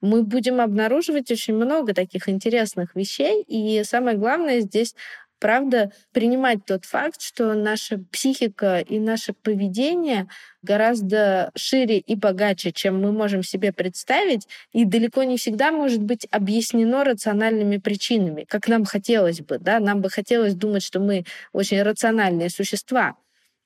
мы 0.00 0.22
будем 0.22 0.60
обнаруживать 0.60 1.30
очень 1.30 1.54
много 1.54 1.94
таких 1.94 2.28
интересных 2.28 2.94
вещей. 2.94 3.42
И 3.46 3.82
самое 3.84 4.16
главное 4.16 4.60
здесь 4.60 4.94
правда, 5.40 5.90
принимать 6.12 6.64
тот 6.64 6.84
факт, 6.84 7.20
что 7.20 7.54
наша 7.54 7.98
психика 8.12 8.78
и 8.78 9.00
наше 9.00 9.32
поведение 9.32 10.28
гораздо 10.62 11.50
шире 11.56 11.98
и 11.98 12.14
богаче, 12.14 12.70
чем 12.70 13.00
мы 13.00 13.10
можем 13.10 13.42
себе 13.42 13.72
представить, 13.72 14.46
и 14.72 14.84
далеко 14.84 15.24
не 15.24 15.38
всегда 15.38 15.72
может 15.72 16.02
быть 16.02 16.28
объяснено 16.30 17.02
рациональными 17.02 17.78
причинами, 17.78 18.44
как 18.44 18.68
нам 18.68 18.84
хотелось 18.84 19.40
бы. 19.40 19.58
Да? 19.58 19.80
Нам 19.80 20.00
бы 20.00 20.10
хотелось 20.10 20.54
думать, 20.54 20.82
что 20.82 21.00
мы 21.00 21.24
очень 21.52 21.82
рациональные 21.82 22.50
существа. 22.50 23.16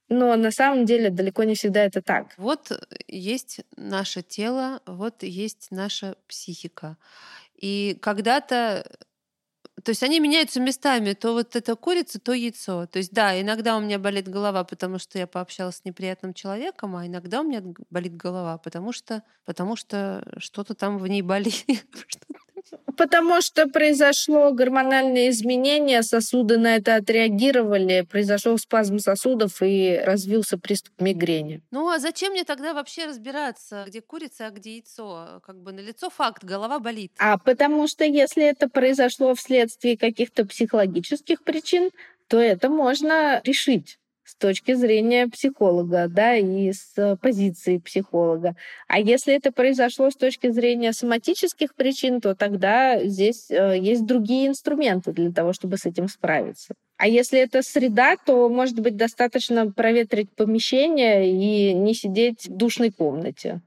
Но 0.09 0.37
на 0.37 0.51
самом 0.51 0.85
деле 0.85 1.11
далеко 1.11 1.45
не 1.45 1.55
всегда 1.55 1.85
это 1.85 2.03
так. 2.03 2.35
Вот 2.37 2.71
есть 3.09 3.61
наше 3.77 4.23
тело, 4.23 4.81
вот 4.87 5.23
есть 5.23 5.69
наша 5.71 6.17
психика. 6.29 6.97
И 7.57 7.97
когда-то 8.01 8.87
то 9.85 9.91
есть 9.91 10.03
они 10.03 10.19
меняются 10.19 10.61
местами. 10.61 11.13
То 11.13 11.35
вот 11.35 11.57
это 11.57 11.77
курица, 11.77 12.19
то 12.19 12.33
яйцо. 12.33 12.87
То 12.87 12.99
есть 12.99 13.13
да, 13.13 13.39
иногда 13.39 13.77
у 13.77 13.81
меня 13.81 13.99
болит 13.99 14.29
голова, 14.29 14.65
потому 14.65 14.99
что 14.99 15.19
я 15.19 15.27
пообщалась 15.27 15.77
с 15.77 15.85
неприятным 15.85 16.33
человеком, 16.33 16.97
а 16.97 17.07
иногда 17.07 17.43
у 17.43 17.45
меня 17.45 17.63
болит 17.91 18.17
голова, 18.17 18.57
потому 18.57 18.93
что, 18.93 19.23
потому 19.45 19.77
что 19.77 20.27
что-то 20.39 20.75
там 20.75 20.99
в 20.99 21.07
ней 21.07 21.23
болит. 21.23 21.67
Потому 22.97 23.43
что 23.43 23.67
произошло 23.67 24.53
гормональное 24.53 25.31
изменение, 25.31 26.03
сосуды 26.03 26.59
на 26.59 26.77
это 26.77 26.97
отреагировали, 26.97 28.03
произошел 28.03 28.57
спазм 28.57 28.99
сосудов 28.99 29.61
и 29.63 30.01
развился 30.05 30.59
приступ 30.59 31.01
мигрени. 31.01 31.63
Ну 31.71 31.89
а 31.89 31.99
зачем 31.99 32.33
мне 32.33 32.45
тогда 32.45 32.73
вообще 32.73 33.07
разбираться, 33.07 33.85
где 33.89 34.01
курица, 34.01 34.47
а 34.47 34.51
где 34.51 34.75
яйцо? 34.77 35.41
Как 35.45 35.61
бы 35.61 35.73
на 35.73 35.81
лицо 35.81 36.09
факт, 36.09 36.45
голова 36.45 36.79
болит. 36.79 37.13
А 37.19 37.37
потому 37.39 37.89
что 37.89 38.05
если 38.05 38.45
это 38.45 38.69
произошло 38.69 39.35
вследствие 39.75 39.97
каких-то 39.97 40.47
психологических 40.47 41.43
причин, 41.43 41.91
то 42.29 42.39
это 42.39 42.69
можно 42.69 43.41
решить 43.45 43.99
с 44.25 44.37
точки 44.37 44.73
зрения 44.73 45.29
психолога, 45.29 46.07
да, 46.09 46.37
и 46.37 46.73
с 46.73 47.19
позиции 47.21 47.77
психолога. 47.77 48.57
А 48.89 48.99
если 48.99 49.35
это 49.35 49.53
произошло 49.53 50.11
с 50.11 50.17
точки 50.17 50.51
зрения 50.51 50.95
соматических 50.95 51.75
причин, 51.75 52.23
то 52.23 52.35
тогда 52.35 53.05
здесь 53.05 53.51
э, 53.51 53.79
есть 53.79 54.07
другие 54.07 54.49
инструменты 54.49 55.13
для 55.13 55.31
того, 55.31 55.53
чтобы 55.53 55.77
с 55.77 55.85
этим 55.85 56.09
справиться. 56.09 56.75
А 56.97 57.07
если 57.07 57.39
это 57.39 57.63
среда, 57.63 58.17
то, 58.17 58.49
может 58.49 58.81
быть, 58.81 58.97
достаточно 58.97 59.71
проветрить 59.71 60.31
помещение 60.31 61.31
и 61.31 61.75
не 61.75 61.93
сидеть 61.93 62.47
в 62.47 62.57
душной 62.57 62.91
комнате, 62.91 63.61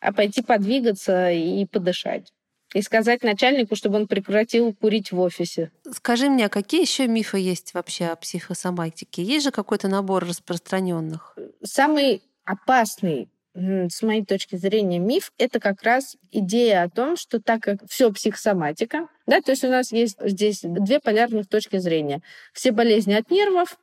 а 0.00 0.12
пойти 0.12 0.42
подвигаться 0.42 1.30
и 1.30 1.64
подышать 1.66 2.32
и 2.74 2.82
сказать 2.82 3.22
начальнику, 3.22 3.76
чтобы 3.76 3.96
он 3.96 4.06
прекратил 4.06 4.72
курить 4.74 5.12
в 5.12 5.20
офисе. 5.20 5.70
Скажи 5.92 6.28
мне, 6.28 6.46
а 6.46 6.48
какие 6.48 6.82
еще 6.82 7.06
мифы 7.06 7.38
есть 7.38 7.74
вообще 7.74 8.06
о 8.06 8.16
психосоматике? 8.16 9.22
Есть 9.22 9.44
же 9.44 9.50
какой-то 9.50 9.88
набор 9.88 10.24
распространенных? 10.24 11.36
Самый 11.62 12.22
опасный 12.44 13.28
с 13.54 14.00
моей 14.02 14.24
точки 14.24 14.56
зрения, 14.56 14.98
миф— 14.98 15.30
это 15.38 15.60
как 15.60 15.82
раз 15.82 16.16
идея 16.30 16.84
о 16.84 16.88
том, 16.88 17.16
что 17.16 17.38
так 17.38 17.62
как 17.62 17.80
все 17.88 18.10
психосоматика, 18.10 19.08
да, 19.26 19.42
то 19.42 19.50
есть 19.50 19.62
у 19.64 19.68
нас 19.68 19.92
есть 19.92 20.16
здесь 20.24 20.60
две 20.62 21.00
полярных 21.00 21.46
точки 21.48 21.76
зрения. 21.76 22.22
Все 22.54 22.72
болезни 22.72 23.12
от 23.12 23.30
нервов, 23.30 23.76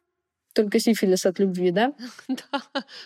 только 0.59 0.79
сифилис 0.79 1.25
от 1.25 1.39
любви, 1.39 1.71
да? 1.71 1.93
Да, 2.27 2.61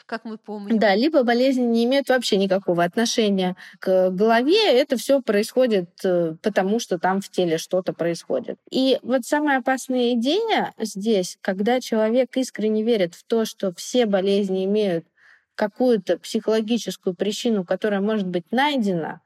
как 0.07 0.25
мы 0.25 0.37
помним. 0.37 0.79
Да, 0.79 0.95
либо 0.95 1.23
болезни 1.23 1.61
не 1.61 1.85
имеют 1.85 2.09
вообще 2.09 2.37
никакого 2.37 2.83
отношения 2.83 3.55
к 3.79 4.09
голове, 4.09 4.79
это 4.79 4.97
все 4.97 5.21
происходит 5.21 5.89
э, 6.03 6.35
потому, 6.41 6.79
что 6.79 6.97
там 6.97 7.21
в 7.21 7.29
теле 7.29 7.59
что-то 7.59 7.93
происходит. 7.93 8.57
И 8.71 8.97
вот 9.03 9.25
самая 9.25 9.59
опасная 9.59 10.13
идея 10.13 10.73
здесь, 10.79 11.37
когда 11.41 11.79
человек 11.79 12.35
искренне 12.35 12.81
верит 12.81 13.13
в 13.13 13.23
то, 13.23 13.45
что 13.45 13.71
все 13.75 14.07
болезни 14.07 14.65
имеют 14.65 15.05
какую-то 15.53 16.17
психологическую 16.17 17.13
причину, 17.15 17.63
которая 17.63 18.01
может 18.01 18.27
быть 18.27 18.51
найдена, 18.51 19.21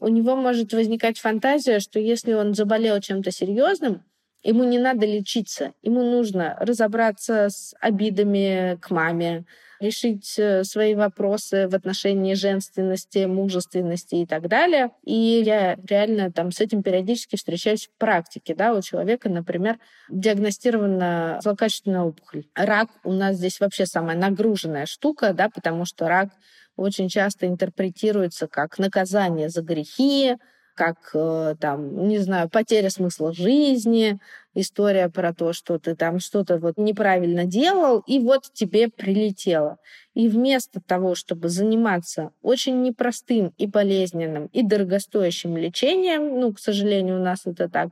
у 0.00 0.08
него 0.08 0.36
может 0.36 0.74
возникать 0.74 1.18
фантазия, 1.18 1.80
что 1.80 1.98
если 1.98 2.34
он 2.34 2.54
заболел 2.54 3.00
чем-то 3.00 3.30
серьезным, 3.30 4.02
ему 4.42 4.64
не 4.64 4.78
надо 4.78 5.06
лечиться, 5.06 5.72
ему 5.82 6.02
нужно 6.02 6.56
разобраться 6.60 7.48
с 7.50 7.74
обидами 7.80 8.78
к 8.80 8.90
маме, 8.90 9.44
решить 9.80 10.38
э, 10.38 10.62
свои 10.62 10.94
вопросы 10.94 11.66
в 11.66 11.74
отношении 11.74 12.34
женственности, 12.34 13.24
мужественности 13.24 14.16
и 14.16 14.26
так 14.26 14.46
далее. 14.46 14.90
И 15.04 15.14
я 15.14 15.76
реально 15.88 16.30
там 16.30 16.52
с 16.52 16.60
этим 16.60 16.82
периодически 16.82 17.36
встречаюсь 17.36 17.86
в 17.86 17.98
практике. 17.98 18.54
Да, 18.54 18.74
у 18.74 18.82
человека, 18.82 19.30
например, 19.30 19.78
диагностирована 20.10 21.40
злокачественная 21.42 22.02
опухоль. 22.02 22.44
Рак 22.54 22.90
у 23.04 23.12
нас 23.12 23.36
здесь 23.36 23.58
вообще 23.58 23.86
самая 23.86 24.16
нагруженная 24.16 24.86
штука, 24.86 25.32
да, 25.32 25.48
потому 25.48 25.86
что 25.86 26.08
рак 26.08 26.28
очень 26.76 27.08
часто 27.08 27.46
интерпретируется 27.46 28.48
как 28.48 28.78
наказание 28.78 29.48
за 29.48 29.62
грехи, 29.62 30.36
как 30.74 30.96
э, 31.14 31.54
там, 31.60 32.08
не 32.08 32.18
знаю, 32.18 32.48
потеря 32.48 32.90
смысла 32.90 33.32
жизни, 33.32 34.18
история 34.54 35.08
про 35.08 35.32
то, 35.32 35.52
что 35.52 35.78
ты 35.78 35.94
там 35.94 36.18
что-то 36.18 36.58
вот 36.58 36.76
неправильно 36.76 37.44
делал, 37.44 38.02
и 38.06 38.18
вот 38.18 38.52
тебе 38.52 38.88
прилетело. 38.88 39.78
И 40.14 40.28
вместо 40.28 40.80
того, 40.80 41.14
чтобы 41.14 41.48
заниматься 41.48 42.32
очень 42.42 42.82
непростым 42.82 43.52
и 43.58 43.66
болезненным 43.66 44.46
и 44.46 44.62
дорогостоящим 44.62 45.56
лечением, 45.56 46.40
ну, 46.40 46.52
к 46.52 46.58
сожалению, 46.58 47.20
у 47.20 47.24
нас 47.24 47.42
это 47.44 47.68
так, 47.68 47.90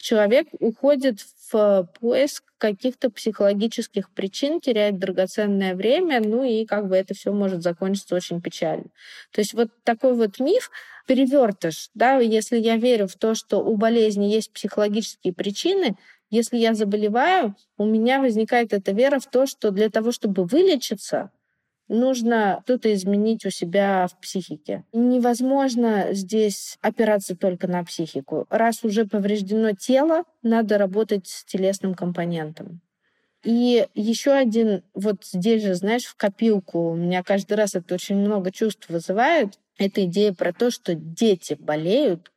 человек 0.00 0.48
уходит 0.58 1.20
в 1.52 1.88
поиск 2.00 2.44
каких-то 2.58 3.10
психологических 3.10 4.10
причин, 4.10 4.60
теряет 4.60 4.98
драгоценное 4.98 5.74
время, 5.74 6.20
ну 6.20 6.44
и 6.44 6.64
как 6.66 6.88
бы 6.88 6.96
это 6.96 7.14
все 7.14 7.32
может 7.32 7.62
закончиться 7.62 8.14
очень 8.14 8.40
печально. 8.40 8.86
То 9.32 9.40
есть 9.40 9.54
вот 9.54 9.68
такой 9.84 10.14
вот 10.14 10.38
миф, 10.40 10.70
перевертыш, 11.06 11.90
да, 11.94 12.18
если 12.18 12.58
я 12.58 12.76
верю 12.76 13.06
в 13.08 13.14
то, 13.14 13.34
что 13.34 13.58
у 13.58 13.76
болезни 13.76 14.26
есть 14.26 14.52
психологические 14.52 15.32
причины, 15.34 15.96
если 16.30 16.56
я 16.58 16.74
заболеваю, 16.74 17.56
у 17.76 17.84
меня 17.84 18.20
возникает 18.20 18.72
эта 18.72 18.92
вера 18.92 19.18
в 19.18 19.26
то, 19.26 19.46
что 19.46 19.70
для 19.70 19.90
того, 19.90 20.12
чтобы 20.12 20.44
вылечиться, 20.44 21.30
нужно 21.88 22.62
что-то 22.64 22.94
изменить 22.94 23.44
у 23.44 23.50
себя 23.50 24.06
в 24.06 24.18
психике. 24.20 24.84
Невозможно 24.92 26.08
здесь 26.12 26.78
опираться 26.80 27.36
только 27.36 27.66
на 27.66 27.84
психику. 27.84 28.46
Раз 28.48 28.84
уже 28.84 29.06
повреждено 29.06 29.72
тело, 29.72 30.22
надо 30.42 30.78
работать 30.78 31.26
с 31.26 31.44
телесным 31.44 31.94
компонентом. 31.94 32.80
И 33.42 33.86
еще 33.94 34.32
один, 34.32 34.84
вот 34.94 35.24
здесь 35.24 35.62
же, 35.62 35.74
знаешь, 35.74 36.04
в 36.04 36.14
копилку, 36.14 36.90
у 36.90 36.94
меня 36.94 37.22
каждый 37.22 37.54
раз 37.54 37.74
это 37.74 37.94
очень 37.94 38.16
много 38.16 38.52
чувств 38.52 38.88
вызывает, 38.88 39.58
это 39.80 40.04
идея 40.04 40.32
про 40.32 40.52
то, 40.52 40.70
что 40.70 40.94
дети 40.94 41.56
болеют, 41.58 42.30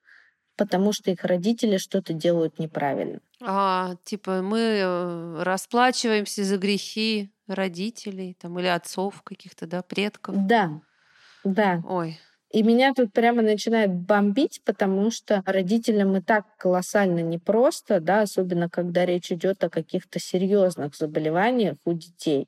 потому 0.56 0.94
что 0.94 1.12
их 1.12 1.24
родители 1.24 1.78
что-то 1.78 2.14
делают 2.14 2.58
неправильно. 2.58 3.20
А, 3.42 3.96
типа 4.06 4.42
мы 4.42 4.60
э, 4.60 5.44
расплачиваемся 5.44 6.44
за 6.44 6.58
грехи 6.58 7.32
родителей 7.48 8.38
там, 8.40 8.58
или 8.60 8.68
отцов 8.68 9.22
каких-то, 9.24 9.68
да, 9.68 9.82
предков. 9.82 10.36
Да, 10.38 10.82
да. 11.44 11.82
Ой. 11.86 12.20
И 12.52 12.62
меня 12.62 12.94
тут 12.94 13.12
прямо 13.12 13.42
начинает 13.42 13.92
бомбить, 13.92 14.62
потому 14.64 15.10
что 15.12 15.42
родителям 15.46 16.16
и 16.16 16.22
так 16.22 16.46
колоссально 16.58 17.20
непросто, 17.20 18.00
да, 18.00 18.22
особенно 18.22 18.70
когда 18.70 19.06
речь 19.06 19.32
идет 19.32 19.64
о 19.64 19.70
каких-то 19.70 20.20
серьезных 20.20 20.96
заболеваниях 20.96 21.78
у 21.84 21.94
детей. 21.94 22.48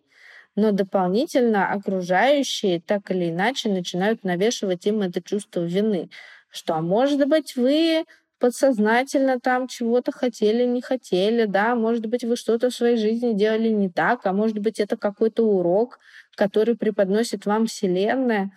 Но 0.56 0.72
дополнительно 0.72 1.72
окружающие 1.72 2.80
так 2.80 3.12
или 3.12 3.30
иначе 3.30 3.70
начинают 3.70 4.24
навешивать 4.24 4.86
им 4.86 5.02
это 5.02 5.22
чувство 5.22 5.62
вины, 5.62 6.10
что, 6.50 6.76
а 6.76 6.82
может 6.82 7.28
быть, 7.28 7.56
вы 7.58 8.06
подсознательно 8.40 9.40
там 9.40 9.68
чего-то 9.68 10.12
хотели, 10.12 10.66
не 10.66 10.82
хотели, 10.82 11.46
да, 11.46 11.76
может 11.76 12.06
быть, 12.06 12.24
вы 12.24 12.36
что-то 12.38 12.70
в 12.70 12.76
своей 12.76 12.98
жизни 12.98 13.34
делали 13.34 13.70
не 13.70 13.90
так, 13.90 14.26
а 14.26 14.34
может 14.34 14.60
быть, 14.60 14.80
это 14.80 14.98
какой-то 14.98 15.46
урок, 15.46 16.00
который 16.36 16.76
преподносит 16.78 17.46
вам 17.46 17.66
Вселенная. 17.68 18.52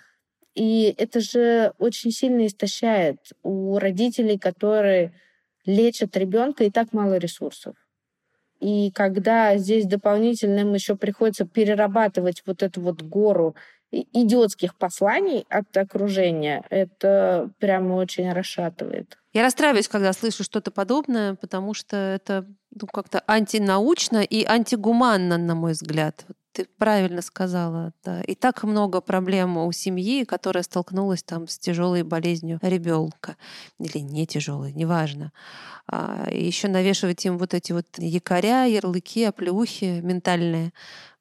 И 0.54 0.94
это 0.98 1.20
же 1.20 1.72
очень 1.78 2.12
сильно 2.12 2.46
истощает 2.46 3.18
у 3.42 3.78
родителей, 3.78 4.38
которые 4.38 5.14
лечат 5.66 6.16
ребенка, 6.16 6.64
и 6.64 6.70
так 6.70 6.92
мало 6.92 7.18
ресурсов. 7.18 7.76
И 8.60 8.90
когда 8.90 9.56
здесь 9.56 9.86
дополнительно 9.86 10.60
им 10.60 10.74
еще 10.74 10.96
приходится 10.96 11.44
перерабатывать 11.46 12.42
вот 12.46 12.62
эту 12.62 12.80
вот 12.80 13.02
гору 13.02 13.54
идиотских 13.90 14.74
посланий 14.76 15.46
от 15.48 15.74
окружения, 15.76 16.62
это 16.68 17.50
прямо 17.58 17.94
очень 17.94 18.30
расшатывает. 18.32 19.18
Я 19.32 19.42
расстраиваюсь, 19.42 19.88
когда 19.88 20.12
слышу 20.12 20.44
что-то 20.44 20.70
подобное, 20.70 21.34
потому 21.34 21.72
что 21.72 21.96
это 21.96 22.46
ну, 22.70 22.86
как-то 22.86 23.22
антинаучно 23.26 24.22
и 24.22 24.44
антигуманно, 24.44 25.38
на 25.38 25.54
мой 25.54 25.72
взгляд. 25.72 26.26
Ты 26.58 26.66
правильно 26.76 27.22
сказала, 27.22 27.92
да. 28.02 28.20
И 28.22 28.34
так 28.34 28.64
много 28.64 29.00
проблем 29.00 29.58
у 29.58 29.70
семьи, 29.70 30.24
которая 30.24 30.64
столкнулась 30.64 31.22
там 31.22 31.46
с 31.46 31.56
тяжелой 31.56 32.02
болезнью 32.02 32.58
ребенка. 32.62 33.36
Или 33.78 33.98
не 33.98 34.26
тяжелой, 34.26 34.72
неважно. 34.72 35.30
А, 35.86 36.26
еще 36.32 36.66
навешивать 36.66 37.24
им 37.24 37.38
вот 37.38 37.54
эти 37.54 37.70
вот 37.70 37.86
якоря, 37.96 38.64
ярлыки, 38.64 39.22
оплеухи 39.22 40.00
ментальные 40.02 40.72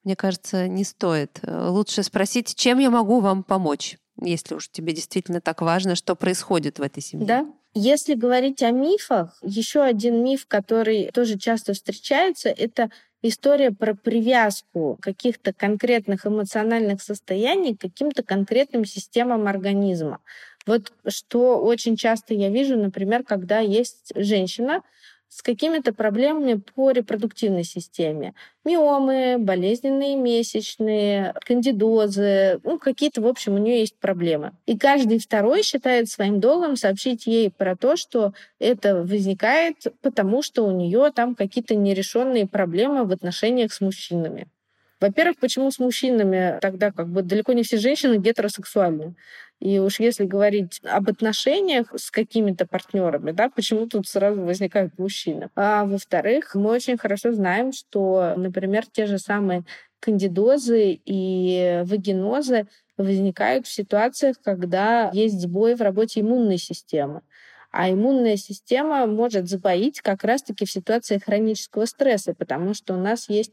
мне 0.03 0.15
кажется, 0.15 0.67
не 0.67 0.85
стоит. 0.85 1.39
Лучше 1.43 2.01
спросить, 2.01 2.55
чем 2.55 2.79
я 2.79 2.89
могу 2.89 3.19
вам 3.19 3.43
помочь, 3.43 3.97
если 4.19 4.55
уж 4.55 4.69
тебе 4.69 4.93
действительно 4.93 5.41
так 5.41 5.61
важно, 5.61 5.95
что 5.95 6.15
происходит 6.15 6.79
в 6.79 6.81
этой 6.81 7.03
семье. 7.03 7.27
Да, 7.27 7.45
если 7.79 8.15
говорить 8.15 8.63
о 8.63 8.71
мифах, 8.71 9.37
еще 9.43 9.81
один 9.81 10.23
миф, 10.23 10.47
который 10.47 11.11
тоже 11.13 11.37
часто 11.37 11.73
встречается, 11.73 12.49
это 12.49 12.89
история 13.21 13.71
про 13.71 13.95
привязку 13.95 14.97
каких-то 15.01 15.53
конкретных 15.53 16.25
эмоциональных 16.25 17.01
состояний 17.01 17.75
к 17.75 17.81
каким-то 17.81 18.23
конкретным 18.23 18.85
системам 18.85 19.47
организма. 19.47 20.19
Вот 20.65 20.91
что 21.07 21.61
очень 21.61 21.95
часто 21.95 22.33
я 22.33 22.49
вижу, 22.49 22.77
например, 22.77 23.23
когда 23.23 23.59
есть 23.59 24.11
женщина, 24.15 24.81
с 25.29 25.41
какими-то 25.41 25.93
проблемами 25.93 26.61
по 26.75 26.91
репродуктивной 26.91 27.63
системе. 27.63 28.33
Миомы, 28.63 29.37
болезненные 29.39 30.15
месячные, 30.15 31.33
кандидозы, 31.45 32.59
ну, 32.63 32.79
какие-то, 32.79 33.21
в 33.21 33.27
общем, 33.27 33.55
у 33.55 33.57
нее 33.57 33.79
есть 33.81 33.97
проблемы. 33.99 34.53
И 34.65 34.77
каждый 34.77 35.19
второй 35.19 35.63
считает 35.63 36.09
своим 36.09 36.39
долгом 36.39 36.75
сообщить 36.75 37.27
ей 37.27 37.51
про 37.51 37.75
то, 37.75 37.97
что 37.97 38.33
это 38.59 39.03
возникает, 39.03 39.75
потому 40.01 40.41
что 40.41 40.65
у 40.65 40.71
нее 40.71 41.11
там 41.13 41.35
какие-то 41.35 41.75
нерешенные 41.75 42.47
проблемы 42.47 43.03
в 43.03 43.11
отношениях 43.11 43.73
с 43.73 43.81
мужчинами. 43.81 44.47
Во-первых, 44.99 45.37
почему 45.39 45.69
с 45.69 45.77
мужчинами 45.77 46.57
тогда 46.59 46.91
как 46.91 47.07
бы 47.09 47.21
далеко 47.21 47.53
не 47.53 47.61
все 47.63 47.77
женщины 47.77 48.17
гетеросексуальны? 48.17 49.15
И 49.59 49.79
уж 49.79 49.99
если 49.99 50.25
говорить 50.25 50.79
об 50.83 51.09
отношениях 51.09 51.87
с 51.95 52.11
какими-то 52.11 52.67
партнерами, 52.67 53.31
да, 53.31 53.49
почему 53.49 53.87
тут 53.87 54.07
сразу 54.07 54.41
возникают 54.43 54.97
мужчины? 54.99 55.49
А 55.55 55.85
во-вторых, 55.85 56.53
мы 56.53 56.69
очень 56.71 56.97
хорошо 56.97 57.31
знаем, 57.33 57.71
что, 57.73 58.35
например, 58.37 58.85
те 58.85 59.07
же 59.07 59.17
самые 59.17 59.63
кандидозы 59.99 60.99
и 61.05 61.81
вагинозы 61.85 62.67
возникают 62.97 63.65
в 63.65 63.73
ситуациях, 63.73 64.35
когда 64.43 65.09
есть 65.13 65.41
сбой 65.41 65.75
в 65.75 65.81
работе 65.81 66.21
иммунной 66.21 66.57
системы. 66.59 67.21
А 67.71 67.89
иммунная 67.91 68.37
система 68.37 69.05
может 69.07 69.47
забоить 69.49 70.01
как 70.01 70.23
раз-таки 70.23 70.65
в 70.65 70.71
ситуации 70.71 71.17
хронического 71.17 71.85
стресса, 71.85 72.33
потому 72.33 72.73
что 72.73 72.93
у 72.93 72.97
нас 72.97 73.27
есть 73.29 73.51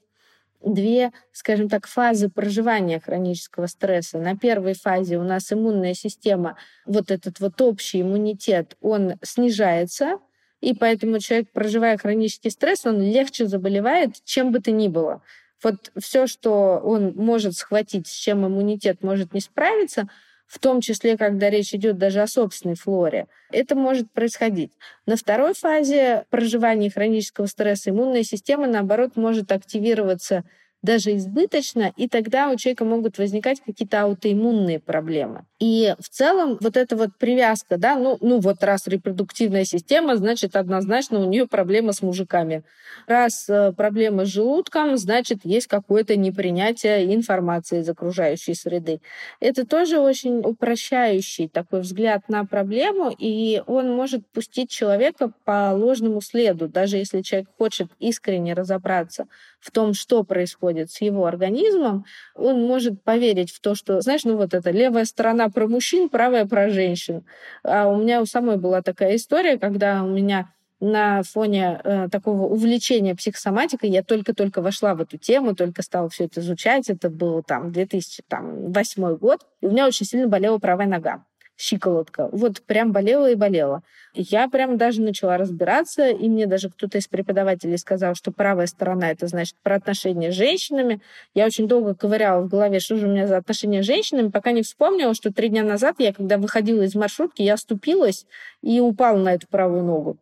две, 0.65 1.13
скажем 1.33 1.69
так, 1.69 1.87
фазы 1.87 2.29
проживания 2.29 3.01
хронического 3.01 3.67
стресса. 3.67 4.19
На 4.19 4.37
первой 4.37 4.75
фазе 4.75 5.19
у 5.19 5.23
нас 5.23 5.53
иммунная 5.53 5.95
система, 5.95 6.57
вот 6.87 7.11
этот 7.11 7.41
вот 7.41 7.61
общий 7.61 8.01
иммунитет, 8.01 8.77
он 8.81 9.15
снижается, 9.23 10.19
и 10.61 10.75
поэтому 10.75 11.19
человек, 11.19 11.51
проживая 11.53 11.99
хронический 11.99 12.51
стресс, 12.51 12.87
он 12.87 13.01
легче 13.01 13.47
заболевает, 13.47 14.25
чем 14.25 14.51
бы 14.51 14.61
то 14.61 14.71
ни 14.71 14.89
было. 14.89 15.23
Вот 15.63 15.93
все, 15.99 16.27
что 16.27 16.81
он 16.83 17.15
может 17.17 17.55
схватить, 17.57 18.07
с 18.07 18.13
чем 18.13 18.47
иммунитет 18.47 19.03
может 19.03 19.35
не 19.35 19.41
справиться, 19.41 20.09
в 20.47 20.59
том 20.59 20.81
числе, 20.81 21.17
когда 21.17 21.51
речь 21.51 21.75
идет 21.75 21.99
даже 21.99 22.21
о 22.21 22.27
собственной 22.27 22.77
флоре, 22.77 23.27
это 23.51 23.75
может 23.75 24.11
происходить. 24.13 24.73
На 25.07 25.17
второй 25.17 25.55
фазе 25.55 26.25
проживания 26.31 26.91
хронического 26.91 27.47
стресса 27.47 27.91
иммунная 27.91 28.23
система, 28.23 28.67
наоборот, 28.67 29.17
может 29.17 29.53
активироваться 29.53 30.45
даже 30.85 31.17
избыточно, 31.17 31.93
и 31.97 32.09
тогда 32.09 32.51
у 32.51 32.57
человека 32.57 32.85
могут 32.85 33.17
возникать 33.17 33.61
какие-то 33.65 34.03
аутоиммунные 34.03 34.79
проблемы. 34.79 35.47
И 35.59 35.95
в 35.99 36.11
целом 36.11 36.59
вот 36.61 36.77
эта 36.77 36.95
вот 36.95 37.17
привязка, 37.19 37.79
да, 37.79 37.97
ну, 37.97 38.19
ну 38.21 38.39
вот 38.39 38.63
раз 38.63 38.87
репродуктивная 38.87 39.65
система, 39.65 40.17
значит, 40.17 40.57
однозначно 40.57 41.21
у 41.21 41.29
нее 41.29 41.47
проблема 41.47 41.93
с 41.93 42.03
мужиками. 42.03 42.65
Раз 43.07 43.49
э, 43.49 43.73
проблема 43.73 44.27
с 44.27 44.29
желудком, 44.29 44.99
значит, 44.99 45.39
есть 45.45 45.69
какое-то 45.69 46.17
непринятие 46.17 47.15
информации 47.15 47.81
из 47.81 47.89
окружающей 47.89 48.55
среды. 48.55 49.01
Это 49.41 49.67
тоже 49.67 50.01
очень 50.01 50.41
упрощающий 50.41 51.49
такой 51.49 51.81
взгляд 51.81 52.29
на 52.29 52.45
проблему, 52.45 53.11
и 53.19 53.63
он 53.67 53.91
может 53.91 54.27
пустить 54.27 54.69
человека 54.69 55.33
по 55.45 55.73
ложному 55.73 56.21
следу, 56.21 56.69
даже 56.69 56.99
если 56.99 57.23
человек 57.23 57.49
хочет 57.57 57.89
искренне 58.01 58.53
разобраться 58.53 59.27
в 59.61 59.71
том, 59.71 59.95
что 59.95 60.25
происходит 60.25 60.74
с 60.77 61.01
его 61.01 61.27
организмом, 61.27 62.05
он 62.35 62.67
может 62.67 63.03
поверить 63.03 63.51
в 63.51 63.61
то, 63.61 63.75
что, 63.75 64.01
знаешь, 64.01 64.25
ну 64.25 64.37
вот 64.37 64.55
это 64.55 64.71
левая 64.71 65.05
сторона 65.05 65.49
про 65.49 65.67
мужчин, 65.67 66.09
правая 66.09 66.47
про 66.47 66.71
женщин. 66.71 67.25
А 67.63 67.89
у 67.89 67.97
меня 67.97 68.21
у 68.21 68.27
самой 68.27 68.57
была 68.57 68.83
такая 68.83 69.17
история, 69.17 69.59
когда 69.59 70.03
у 70.03 70.09
меня 70.09 70.53
на 70.81 71.23
фоне 71.23 71.81
э, 71.83 72.09
такого 72.11 72.43
увлечения 72.43 73.15
психосоматикой 73.15 73.91
я 73.91 74.03
только-только 74.03 74.61
вошла 74.61 74.95
в 74.95 75.01
эту 75.01 75.17
тему, 75.17 75.55
только 75.55 75.83
стала 75.83 76.09
все 76.11 76.25
это 76.25 76.41
изучать. 76.41 76.91
Это 76.91 77.09
был 77.09 77.43
там 77.43 77.73
2008 77.73 79.17
год. 79.17 79.41
И 79.61 79.67
у 79.67 79.71
меня 79.71 79.87
очень 79.87 80.05
сильно 80.05 80.29
болела 80.29 80.59
правая 80.59 80.87
нога 80.87 81.25
щиколотка. 81.57 82.29
Вот 82.33 82.63
прям 82.63 82.93
болела 82.93 83.31
и 83.31 83.35
болела. 83.35 83.83
Я 84.15 84.49
прям 84.49 84.77
даже 84.77 85.03
начала 85.03 85.37
разбираться, 85.37 86.09
и 86.09 86.29
мне 86.29 86.47
даже 86.47 86.71
кто-то 86.71 86.99
из 86.99 87.09
преподавателей 87.09 87.79
сказал, 87.79 88.15
что 88.15 88.33
правая 88.33 88.67
сторона 88.67 89.11
это 89.11 89.27
значит 89.27 89.57
про 89.63 89.77
отношения 89.77 90.31
с 90.33 90.35
женщинами. 90.35 91.01
Я 91.35 91.47
очень 91.47 91.69
долго 91.69 91.95
ковыряла 91.95 92.43
в 92.43 92.49
голове, 92.49 92.81
что 92.81 92.97
же 92.97 93.07
у 93.07 93.11
меня 93.11 93.27
за 93.27 93.37
отношения 93.37 93.83
с 93.83 93.87
женщинами, 93.87 94.29
пока 94.29 94.53
не 94.53 94.63
вспомнила, 94.63 95.15
что 95.15 95.33
три 95.33 95.49
дня 95.49 95.65
назад 95.65 95.97
я, 95.99 96.13
когда 96.13 96.39
выходила 96.39 96.83
из 96.83 96.95
маршрутки, 96.95 97.43
я 97.43 97.55
оступилась 97.55 98.27
и 98.63 98.81
упала 98.81 99.19
на 99.19 99.35
эту 99.35 99.47
правую 99.49 99.85
ногу. 99.85 100.19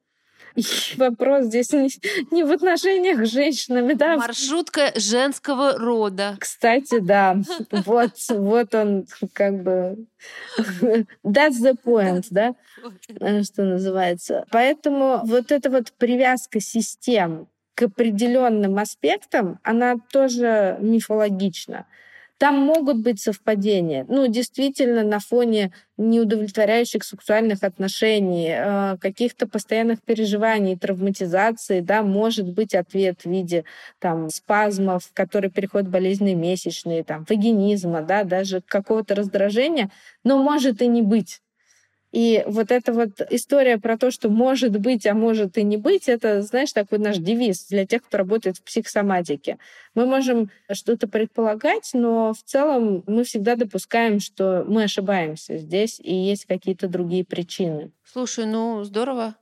И 0.54 0.62
вопрос 0.96 1.46
здесь 1.46 1.72
не, 1.72 1.88
не 2.30 2.44
в 2.44 2.52
отношениях 2.52 3.24
с 3.26 3.30
женщинами, 3.30 3.94
да. 3.94 4.16
Маршрутка 4.16 4.92
женского 4.96 5.78
рода. 5.78 6.36
Кстати, 6.38 6.98
да. 6.98 7.40
Вот, 7.70 8.12
вот 8.28 8.74
он 8.74 9.06
как 9.32 9.62
бы... 9.62 10.06
That's 11.24 11.60
the 11.60 11.76
point, 11.84 12.26
да, 12.30 12.54
э, 13.20 13.42
что 13.42 13.64
называется. 13.64 14.44
Поэтому 14.50 15.20
вот 15.24 15.50
эта 15.52 15.70
вот 15.70 15.92
привязка 15.92 16.60
систем 16.60 17.48
к 17.74 17.82
определенным 17.82 18.78
аспектам, 18.78 19.58
она 19.62 19.96
тоже 20.10 20.76
мифологична. 20.80 21.86
Там 22.38 22.56
могут 22.56 22.98
быть 22.98 23.20
совпадения. 23.20 24.04
Ну, 24.08 24.26
действительно, 24.26 25.04
на 25.04 25.20
фоне 25.20 25.72
неудовлетворяющих 25.96 27.04
сексуальных 27.04 27.62
отношений, 27.62 28.48
э, 28.50 28.96
каких-то 28.98 29.46
постоянных 29.46 30.02
переживаний, 30.02 30.76
травматизации, 30.76 31.80
да, 31.80 32.02
может 32.02 32.48
быть 32.48 32.74
ответ 32.74 33.20
в 33.22 33.30
виде 33.30 33.64
там, 34.00 34.28
спазмов, 34.30 35.10
которые 35.14 35.52
переходят 35.52 35.88
в 35.88 35.92
болезненные 35.92 36.34
месячные, 36.34 37.04
там, 37.04 37.24
вагинизма, 37.28 38.02
да, 38.02 38.24
даже 38.24 38.60
какого-то 38.66 39.14
раздражения, 39.14 39.90
но 40.24 40.42
может 40.42 40.82
и 40.82 40.88
не 40.88 41.02
быть. 41.02 41.41
И 42.12 42.44
вот 42.46 42.70
эта 42.70 42.92
вот 42.92 43.20
история 43.30 43.78
про 43.78 43.96
то, 43.96 44.10
что 44.10 44.28
может 44.28 44.78
быть, 44.78 45.06
а 45.06 45.14
может 45.14 45.56
и 45.56 45.62
не 45.62 45.78
быть, 45.78 46.08
это, 46.08 46.42
знаешь, 46.42 46.72
такой 46.72 46.98
наш 46.98 47.16
девиз 47.16 47.66
для 47.68 47.86
тех, 47.86 48.02
кто 48.02 48.18
работает 48.18 48.58
в 48.58 48.62
психосоматике. 48.62 49.58
Мы 49.94 50.04
можем 50.04 50.50
что-то 50.70 51.08
предполагать, 51.08 51.90
но 51.94 52.34
в 52.34 52.42
целом 52.42 53.02
мы 53.06 53.24
всегда 53.24 53.56
допускаем, 53.56 54.20
что 54.20 54.64
мы 54.68 54.84
ошибаемся 54.84 55.56
здесь, 55.56 55.98
и 56.00 56.14
есть 56.14 56.44
какие-то 56.44 56.86
другие 56.86 57.24
причины. 57.24 57.92
Слушай, 58.04 58.44
ну 58.44 58.84
здорово, 58.84 59.34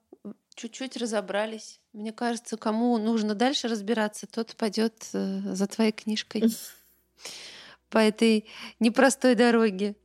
чуть-чуть 0.55 0.97
разобрались. 0.97 1.81
Мне 1.93 2.13
кажется, 2.13 2.57
кому 2.57 2.97
нужно 2.99 3.35
дальше 3.35 3.67
разбираться, 3.67 4.29
тот 4.29 4.55
пойдет 4.57 5.09
э, 5.13 5.41
за 5.55 5.67
твоей 5.67 5.91
книжкой 5.91 6.45
по 7.91 7.99
этой 7.99 8.47
непростой 8.79 9.35
дороге 9.35 9.97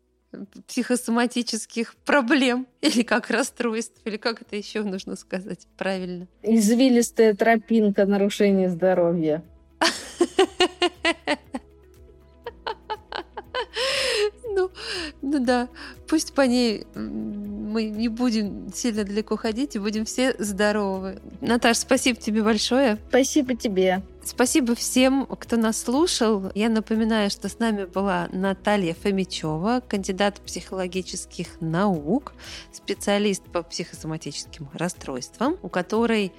психосоматических 0.67 1.95
проблем 2.05 2.67
или 2.81 3.03
как 3.03 3.29
расстройств, 3.29 3.99
или 4.05 4.17
как 4.17 4.41
это 4.41 4.55
еще 4.55 4.83
нужно 4.83 5.15
сказать 5.15 5.67
правильно. 5.77 6.27
Извилистая 6.43 7.33
тропинка 7.33 8.05
нарушения 8.05 8.69
здоровья. 8.69 9.43
Ну, 14.47 14.71
ну 15.21 15.43
да, 15.43 15.67
пусть 16.07 16.33
по 16.33 16.41
ней 16.41 16.85
мы 17.75 17.83
не 17.89 18.07
будем 18.07 18.71
сильно 18.73 19.03
далеко 19.03 19.35
ходить 19.35 19.75
и 19.75 19.79
будем 19.79 20.05
все 20.05 20.33
здоровы. 20.39 21.19
Наташа, 21.41 21.81
спасибо 21.81 22.17
тебе 22.17 22.41
большое. 22.41 22.97
Спасибо 23.09 23.53
тебе. 23.53 24.01
Спасибо 24.23 24.75
всем, 24.75 25.25
кто 25.25 25.57
нас 25.57 25.81
слушал. 25.81 26.53
Я 26.55 26.69
напоминаю, 26.69 27.29
что 27.29 27.49
с 27.49 27.59
нами 27.59 27.83
была 27.83 28.29
Наталья 28.31 28.93
Фомичева, 28.93 29.83
кандидат 29.85 30.39
психологических 30.39 31.59
наук, 31.59 32.31
специалист 32.71 33.43
по 33.43 33.61
психосоматическим 33.61 34.69
расстройствам, 34.71 35.57
у 35.61 35.67
которой 35.67 36.31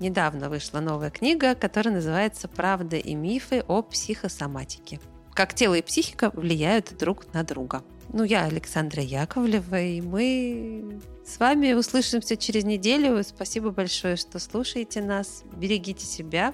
недавно 0.00 0.50
вышла 0.50 0.80
новая 0.80 1.10
книга, 1.10 1.54
которая 1.54 1.94
называется 1.94 2.48
«Правда 2.48 2.96
и 2.96 3.14
мифы 3.14 3.62
о 3.68 3.82
психосоматике. 3.82 4.98
Как 5.32 5.54
тело 5.54 5.74
и 5.74 5.82
психика 5.82 6.30
влияют 6.34 6.96
друг 6.98 7.32
на 7.32 7.44
друга». 7.44 7.84
Ну, 8.08 8.24
я 8.24 8.44
Александра 8.44 9.02
Яковлева, 9.02 9.80
и 9.80 10.00
мы 10.00 11.00
с 11.24 11.38
вами 11.38 11.72
услышимся 11.72 12.36
через 12.36 12.64
неделю. 12.64 13.22
Спасибо 13.24 13.70
большое, 13.70 14.16
что 14.16 14.38
слушаете 14.38 15.00
нас. 15.00 15.44
Берегите 15.56 16.04
себя, 16.04 16.52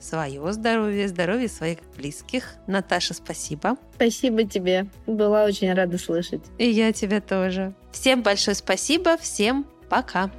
свое 0.00 0.52
здоровье, 0.52 1.08
здоровье 1.08 1.48
своих 1.48 1.78
близких. 1.96 2.54
Наташа, 2.66 3.14
спасибо. 3.14 3.76
Спасибо 3.94 4.44
тебе. 4.44 4.86
Была 5.06 5.44
очень 5.44 5.72
рада 5.72 5.98
слышать. 5.98 6.42
И 6.58 6.68
я 6.68 6.92
тебя 6.92 7.20
тоже. 7.20 7.74
Всем 7.92 8.22
большое 8.22 8.54
спасибо. 8.54 9.16
Всем 9.16 9.66
пока. 9.88 10.30